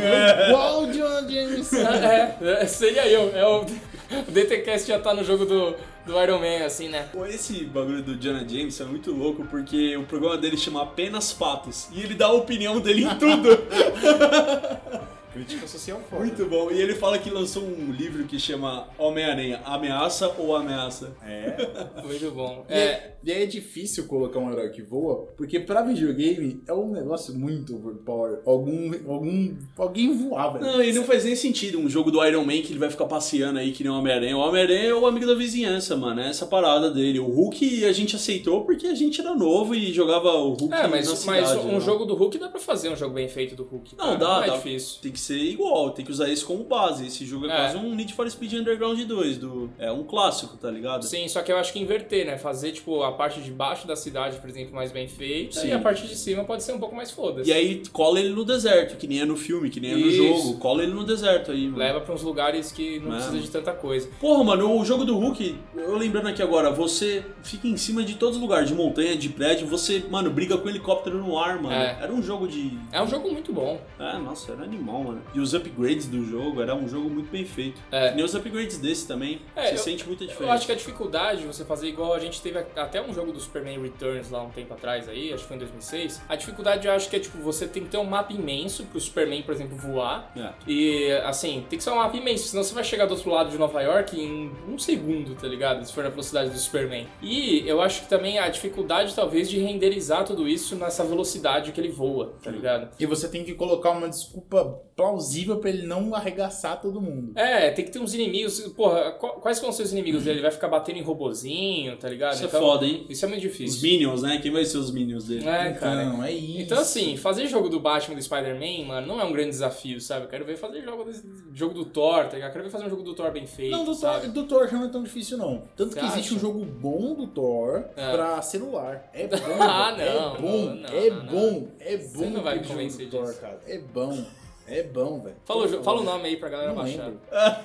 [0.48, 1.70] Igual o Jonah James.
[2.00, 3.34] É, é, seria eu.
[3.34, 3.62] É o,
[4.28, 5.74] o DTCast já tá no jogo do,
[6.06, 7.08] do Iron Man, assim, né?
[7.12, 11.32] Pô, esse bagulho do Jonah Jameson é muito louco porque o programa dele chama Apenas
[11.32, 13.48] Fatos e ele dá a opinião dele em tudo.
[15.32, 16.24] Crítica social foda.
[16.24, 16.70] muito bom.
[16.70, 21.12] E ele fala que lançou um livro que chama Homem-Aranha, Ameaça ou Ameaça?
[21.24, 21.50] É.
[22.04, 22.64] Muito bom.
[22.68, 26.62] E É, é, e aí é difícil colocar um herói que voa, porque pra videogame
[26.66, 28.40] é um negócio muito overpower.
[28.46, 30.60] Algum, algum, alguém velho.
[30.60, 33.06] Não, e não faz nem sentido um jogo do Iron Man que ele vai ficar
[33.06, 34.36] passeando aí que nem o Homem-Aranha.
[34.36, 36.20] O Homem-Aranha é o amigo da vizinhança, mano.
[36.20, 37.20] É essa parada dele.
[37.20, 40.82] O Hulk a gente aceitou porque a gente era novo e jogava o Hulk é
[40.82, 41.40] na mas, cidade.
[41.42, 41.80] mas um né?
[41.80, 43.96] jogo do Hulk dá pra fazer um jogo bem feito do Hulk.
[43.96, 44.16] Não, cara.
[44.18, 44.56] dá, Não é dá.
[44.56, 44.98] difícil.
[45.02, 47.06] Tem que ser igual, tem que usar isso como base.
[47.06, 47.56] Esse jogo é, É.
[47.56, 51.04] quase um Need for Speed Underground 2, do, é um clássico, tá ligado?
[51.04, 52.36] Sim, só que eu acho que inverter, né?
[52.38, 55.68] Fazer, tipo, a parte de baixo da cidade, por exemplo, mais bem feita Sim.
[55.68, 57.48] e a parte de cima pode ser um pouco mais foda-se.
[57.48, 60.06] E aí cola ele no deserto, que nem é no filme, que nem é no
[60.06, 60.16] Isso.
[60.42, 60.58] jogo.
[60.58, 61.78] Cola ele no deserto aí, mano.
[61.78, 63.16] Leva pra uns lugares que não É.
[63.16, 64.08] precisa de tanta coisa.
[64.20, 68.14] Porra, mano, o jogo do Hulk, eu lembrando aqui agora, você fica em cima de
[68.14, 71.74] todos os lugares, de montanha, de prédio, você, mano, briga com helicóptero no ar, mano.
[71.74, 71.98] É.
[72.02, 72.78] Era um jogo de.
[72.92, 73.80] É um jogo muito bom.
[73.98, 75.09] É, nossa, era animal, mano.
[75.34, 77.80] E os upgrades do jogo, era um jogo muito bem feito.
[77.90, 78.14] É.
[78.14, 79.40] Nem os upgrades desse também.
[79.56, 80.44] É, você eu- sente muita diferença.
[80.50, 83.32] Eu acho que a dificuldade de você fazer igual a gente teve até um jogo
[83.32, 86.20] do Superman Returns lá um tempo atrás aí, acho que foi em 2006.
[86.28, 89.00] A dificuldade eu acho que é tipo, você tem que ter um mapa imenso pro
[89.00, 90.30] Superman, por exemplo, voar.
[90.36, 90.50] É.
[90.66, 93.50] E assim, tem que ser um mapa imenso, senão você vai chegar do outro lado
[93.50, 95.84] de Nova York em um segundo, tá ligado?
[95.84, 97.06] Se for na velocidade do Superman.
[97.22, 101.80] E eu acho que também a dificuldade, talvez, de renderizar tudo isso nessa velocidade que
[101.80, 102.90] ele voa, tá ligado?
[102.98, 107.32] E você tem que colocar uma desculpa plausível pra ele não arregaçar todo mundo.
[107.34, 108.60] É, tem que ter uns inimigos.
[108.76, 110.36] Porra, qu- quais vão ser os inimigos dele?
[110.36, 112.34] Ele vai ficar batendo em robozinho, tá ligado?
[112.34, 113.06] Isso é foda, hein?
[113.08, 113.82] Isso é muito Os difícil.
[113.82, 114.38] Minions, né?
[114.40, 115.48] Quem vai ser os Minions dele?
[115.48, 116.04] É, cara.
[116.04, 116.60] Então, é isso.
[116.60, 120.24] Então, assim, fazer jogo do Batman do Spider-Man, mano, não é um grande desafio, sabe?
[120.26, 121.22] Eu quero ver fazer jogo, desse,
[121.54, 122.48] jogo do Thor, tá ligado?
[122.48, 124.26] Eu quero ver fazer um jogo do Thor bem feito, Não, do sabe?
[124.26, 125.62] Thor, do Thor já não é tão difícil, não.
[125.76, 126.34] Tanto Você que existe acha?
[126.34, 128.12] um jogo bom do Thor É.
[128.12, 129.08] pra celular.
[129.14, 129.36] É bom.
[129.60, 130.66] Ah, não, É bom.
[130.66, 131.68] não, não, é não, bom.
[131.80, 132.08] É bom.
[132.08, 133.40] Você não vai me convencer do Thor, disso.
[133.40, 133.60] cara.
[133.66, 134.24] É bom.
[134.70, 135.36] É bom, velho.
[135.44, 137.04] Fala, o fala o nome aí pra galera Não baixar.
[137.04, 137.20] lembro.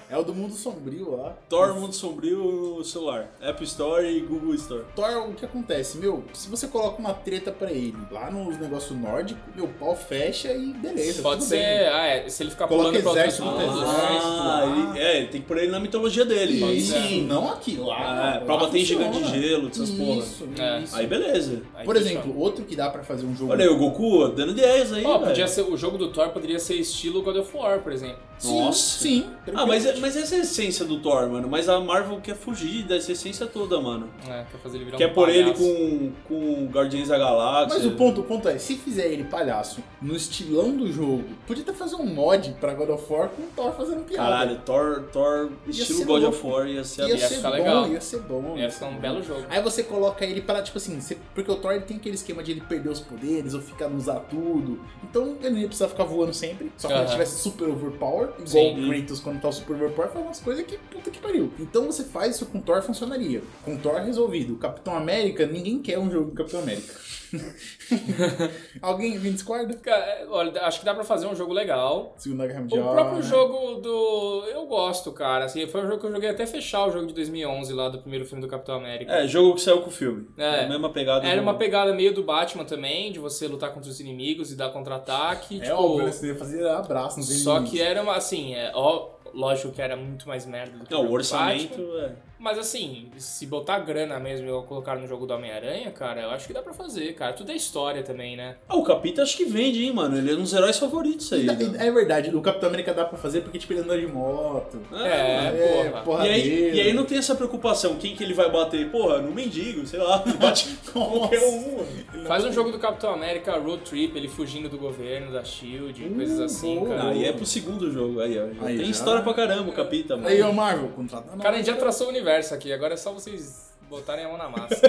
[0.10, 1.34] É o do Mundo Sombrio lá.
[1.50, 3.32] Thor Mundo Sombrio no celular.
[3.42, 4.84] App Store e Google Store.
[4.96, 5.98] Thor, o que acontece?
[5.98, 10.52] Meu, se você coloca uma treta pra ele lá nos negócios nórdicos, meu pau fecha
[10.54, 11.22] e beleza.
[11.22, 11.88] Pode tudo ser, bem.
[11.88, 13.64] ah, é, se ele ficar Coloca pulando pra outros exército mundos.
[13.64, 14.26] exército.
[14.26, 16.60] Ah, ele, é, ele tem que pôr ele na mitologia dele.
[16.60, 17.22] Pode Isso, ser.
[17.24, 18.36] não aqui, lá.
[18.36, 20.20] É, pra bater em gigante de gelo, essas porra.
[20.20, 20.80] Isso, É.
[20.82, 20.96] isso.
[20.96, 21.62] Aí beleza.
[21.76, 23.52] Aí Por exemplo, outro que dá pra fazer um jogo.
[23.52, 25.28] Olha aí, o Goku dando ideias aí, Ó, velho.
[25.28, 28.20] podia ser, o jogo do Thor poderia ser estilo God of War, por exemplo.
[28.38, 29.00] Sim, Nossa.
[29.00, 29.30] Sim.
[29.54, 31.48] Ah, mas, é- mas essa é a essência do Thor, mano.
[31.50, 34.10] Mas a Marvel quer fugir dessa essência toda, mano.
[34.28, 37.78] É, quer fazer ele virar Quer um pôr ele com, com Guardiões da Galáxia.
[37.80, 41.64] Mas o ponto, o ponto é, se fizer ele palhaço no estilão do jogo, podia
[41.64, 44.24] até fazer um mod pra God of War com o Thor fazendo piada.
[44.30, 46.38] Caralho, Thor, Thor estilo ser God louco.
[46.38, 47.88] of War ia ser ia ia ser bom, legal.
[47.90, 48.58] ia ser bom.
[48.58, 49.44] Ia ficar um belo jogo.
[49.50, 52.44] Aí você coloca ele para, tipo assim, você- porque o Thor ele tem aquele esquema
[52.44, 54.80] de ele perder os poderes ou ficar não usar tudo.
[55.04, 56.72] Então ele não ia precisar ficar voando sempre.
[56.78, 57.04] Só que Aham.
[57.04, 58.86] ele tivesse super overpower, igual Sim.
[58.86, 61.52] o Kratos quando tá super overpower, faz umas coisas que puta que pariu.
[61.60, 63.42] Então você faz isso com Thor, funcionaria.
[63.64, 64.56] Com Thor resolvido.
[64.58, 66.94] Capitão América, ninguém quer um jogo do Capitão América.
[68.82, 69.74] Alguém me discorda?
[69.76, 72.14] Cara, é, olha, acho que dá pra fazer um jogo legal.
[72.18, 72.94] Segunda Guerra O Mundial.
[72.94, 73.24] próprio né?
[73.24, 74.44] jogo do.
[74.50, 75.46] Eu gosto, cara.
[75.46, 78.00] Assim, foi um jogo que eu joguei até fechar o jogo de 2011 lá do
[78.00, 79.12] primeiro filme do Capitão América.
[79.12, 80.28] É, jogo que saiu com o filme.
[80.38, 80.66] É.
[80.66, 81.28] a mesma pegada.
[81.28, 84.70] Era uma pegada meio do Batman também, de você lutar contra os inimigos e dar
[84.70, 85.58] contra-ataque.
[85.58, 86.12] É tipo, óbvio, né?
[86.12, 87.72] Você ia fazer abraço nos Só inimigos.
[87.72, 91.06] que era uma, assim, é, ó, lógico que era muito mais merda do que Não,
[91.06, 92.16] o orçamento Batman, é.
[92.38, 96.48] Mas assim, se botar grana mesmo e colocar no jogo do Homem-Aranha, cara, eu acho
[96.48, 97.34] que dá pra fazer, cara.
[97.34, 98.58] Tudo é história também, né?
[98.68, 100.18] Ah, o Capita acho que vende, hein, mano.
[100.18, 101.44] Ele é um dos heróis favoritos aí.
[101.44, 101.88] E né?
[101.88, 104.80] É verdade, o Capitão América dá pra fazer porque tipo, ele anda de moto.
[104.94, 106.02] É, porra.
[106.04, 108.92] porra E aí, e aí não tem essa preocupação, quem que ele vai bater?
[108.92, 111.78] Porra, no mendigo, sei lá, bate qualquer um.
[111.78, 112.28] mano.
[112.28, 116.40] Faz um jogo do Capitão América Road Trip, ele fugindo do governo, da SHIELD, coisas
[116.40, 116.98] assim, boa.
[116.98, 117.10] cara.
[117.10, 118.66] Aí é pro segundo jogo, aí, ó.
[118.66, 118.92] Aí tem já.
[118.92, 120.28] história pra caramba o Capita, mano.
[120.28, 121.38] Aí, ô Marvel, contrata.
[121.38, 124.28] Cara, a gente já traçou o universo universo aqui, agora é só vocês botarem a
[124.28, 124.82] mão na massa.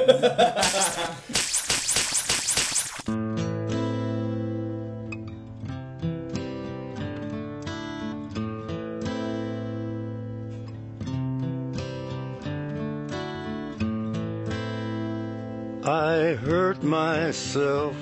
[15.85, 17.95] I hurt myself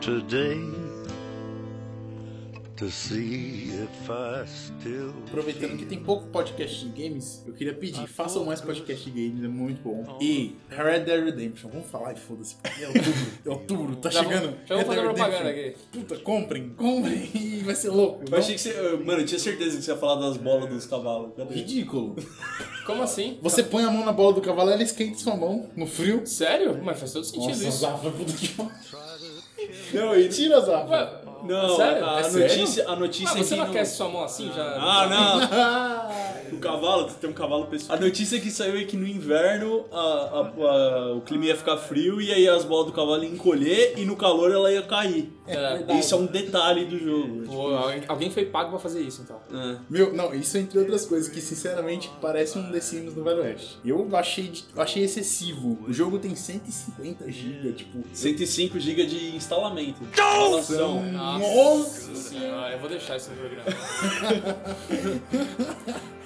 [0.00, 0.93] today.
[5.26, 9.44] Aproveitando que tem pouco podcast de games, eu queria pedir, façam mais podcast de games,
[9.44, 10.18] é muito bom.
[10.20, 13.14] E Red Dead Redemption, vamos falar e foda-se, porque é outubro,
[13.44, 14.50] é outubro, tá chegando.
[14.50, 15.82] vamos- já vamos Red fazer propaganda Redemption.
[15.92, 18.24] Puta, comprem, comprem, e vai ser louco.
[18.28, 18.72] Eu achei que você.
[19.04, 21.30] Mano, eu tinha certeza que você ia falar das bolas dos cavalos.
[21.50, 22.16] Ridículo.
[22.86, 23.38] Como assim?
[23.40, 26.26] Você põe a mão na bola do cavalo, ela esquenta sua mão no frio.
[26.26, 26.80] Sério?
[26.82, 27.78] Mas faz todo sentido Nossa, isso.
[27.78, 28.72] Zafa, puta que pariu.
[29.94, 30.28] Não, e...
[30.28, 31.23] Tira, Zafa.
[31.44, 32.04] Não, sério?
[32.08, 32.48] a É sério?
[32.48, 34.62] notícia, a notícia Mas é você que não aquece sua mão assim já?
[34.78, 35.40] Ah, não!
[36.52, 37.98] O cavalo, tem um cavalo pessoal.
[37.98, 41.76] A notícia que saiu é que no inverno a- a- a- o clima ia ficar
[41.76, 45.32] frio e aí as bolas do cavalo iam encolher e no calor ela ia cair.
[45.46, 45.98] É.
[45.98, 47.42] Isso é um detalhe do jogo.
[47.46, 49.36] Pô, alguém- alguém foi pago pra fazer isso, então.
[49.52, 49.76] É.
[49.90, 53.78] Meu, não, isso entre outras coisas que sinceramente parece um The Sims no Velho Oeste.
[53.84, 55.78] Eu achei, achei excessivo.
[55.86, 57.98] O jogo tem 150 GB, tipo.
[58.12, 60.02] 105 GB de instalamento.
[60.04, 61.02] Instalação.
[61.12, 62.14] Nossa!
[62.14, 63.64] senhora, eu vou deixar no programa.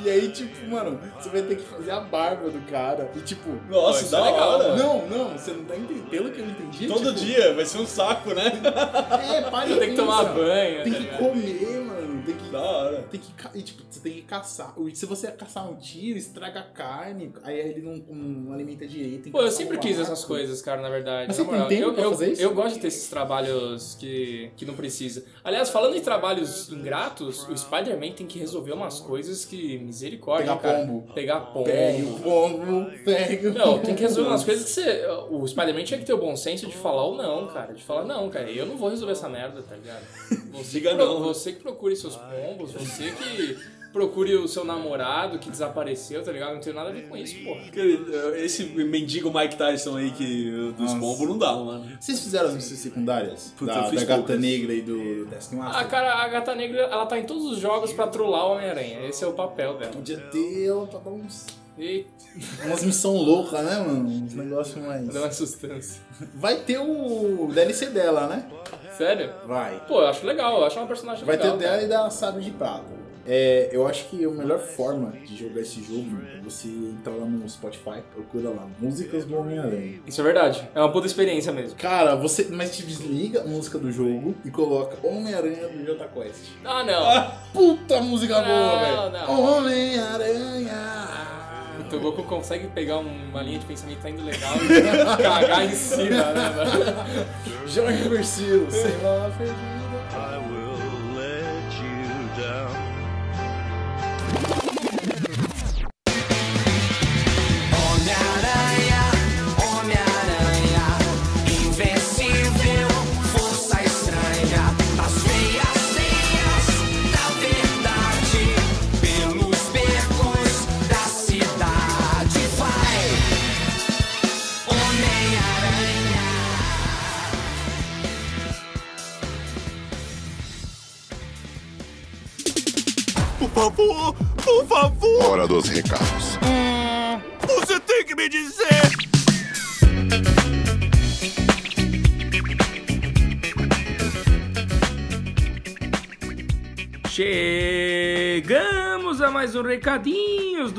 [0.00, 3.10] E aí, tipo, mano, você vai ter que fazer a barba do cara.
[3.16, 3.58] E tipo.
[3.68, 4.76] Nossa, isso da é legal, hora.
[4.76, 6.08] Não, não, você não tá entendendo.
[6.08, 6.86] Pelo que eu entendi.
[6.86, 8.52] Todo tipo, dia, vai ser um saco, né?
[9.28, 11.18] É, para e Tem que tomar banho, Tem tá que ligado?
[11.18, 12.17] comer, mano.
[12.24, 12.50] Tem que.
[12.50, 13.02] Da hora.
[13.10, 14.74] Tem que, e, tipo, você tem que caçar.
[14.94, 19.24] Se você caçar um tiro, estraga a carne, aí ele não, não alimenta direito.
[19.24, 21.28] tem Pô, eu sempre um quis essas coisas, cara, na verdade.
[21.28, 21.68] Mas você tem moral.
[21.68, 22.42] tempo eu, eu, fazer isso?
[22.42, 25.24] eu gosto de ter esses trabalhos que, que não precisa.
[25.42, 29.78] Aliás, falando em trabalhos ingratos, o Spider-Man tem que resolver umas coisas que.
[29.78, 30.86] Misericórdia, Pegar cara.
[30.86, 31.14] pombo.
[31.14, 31.64] Pegar pombo.
[31.64, 35.06] Pega o pombo, pega o Não, tem que resolver umas coisas que você.
[35.30, 37.72] O Spider-Man tinha que ter o bom senso de falar ou não, cara.
[37.72, 40.47] De falar, não, cara, eu não vou resolver essa merda, tá ligado?
[40.52, 41.20] Você, Diga não.
[41.22, 43.58] você que procure seus pombos, você que
[43.92, 46.54] procure o seu namorado que desapareceu, tá ligado?
[46.54, 47.62] Não tem nada a ver com isso, porra.
[48.36, 50.98] Esse mendigo Mike Tyson aí que dos Nossa.
[50.98, 51.96] pombos não dá, mano.
[51.98, 53.54] Vocês fizeram as missões secundárias?
[53.56, 54.40] Puta, da, eu fiz da Gata poucas.
[54.40, 55.80] Negra e do Taskmaster?
[55.80, 59.06] A cara, a gata negra, ela tá em todos os jogos pra trollar o Homem-Aranha.
[59.08, 59.92] Esse é o papel dela.
[59.92, 61.10] Podia ter ela pra dar
[61.78, 64.08] uns, E umas missão louca, né, mano?
[64.08, 65.06] Uns negócios mais...
[65.08, 66.00] dá uma sustância.
[66.34, 68.46] Vai ter o DLC dela, né?
[68.96, 69.32] Sério?
[69.46, 69.80] Vai.
[69.86, 71.56] Pô, eu acho legal, eu acho uma personagem Vai ter legal.
[71.56, 72.98] o dela e da Sabre de Prata.
[73.30, 77.26] É, eu acho que a melhor forma de jogar esse jogo é você entrar lá
[77.26, 80.00] no Spotify, procura lá, músicas do Homem-Aranha.
[80.06, 80.66] Isso é verdade.
[80.74, 81.76] É uma puta experiência mesmo.
[81.76, 82.46] Cara, você.
[82.50, 86.52] Mas te desliga a música do jogo e coloca Homem-Aranha do Jota Quest.
[86.64, 87.30] Ah, não.
[87.52, 89.12] Puta música boa, Não, velho!
[89.28, 89.40] não.
[91.96, 95.74] O Goku consegue pegar uma linha de pensamento que tá indo legal e cagar em
[95.74, 97.66] cima, né, mano?
[97.66, 99.77] Jorge Versilo, sei lá, perdida.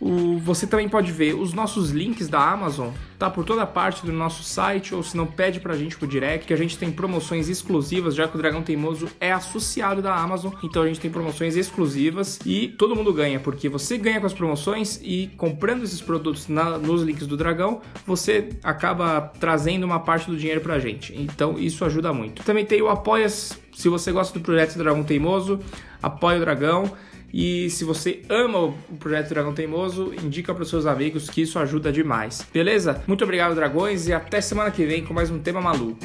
[0.00, 4.12] O- você também pode ver os nossos links da Amazon, tá por toda parte do
[4.12, 7.48] nosso site, ou se não pede pra gente pro direct, que a gente tem promoções
[7.48, 11.56] exclusivas, já que o Dragão Teimoso é associado da Amazon, então a gente tem promoções
[11.56, 16.46] exclusivas e todo mundo ganha, porque você ganha com as promoções e comprando esses produtos
[16.46, 21.12] na- nos links do Dragão, você acaba trazendo uma parte do dinheiro pra gente.
[21.20, 22.44] Então isso ajuda muito.
[22.44, 25.58] Também tem o Apoia, se você gosta do projeto Dragão Teimoso,
[26.00, 26.88] apoia o Dragão.
[27.32, 31.58] E se você ama o Projeto Dragão Teimoso, indica para os seus amigos que isso
[31.58, 32.46] ajuda demais.
[32.52, 33.02] Beleza?
[33.06, 35.98] Muito obrigado, dragões, e até semana que vem com mais um tema maluco.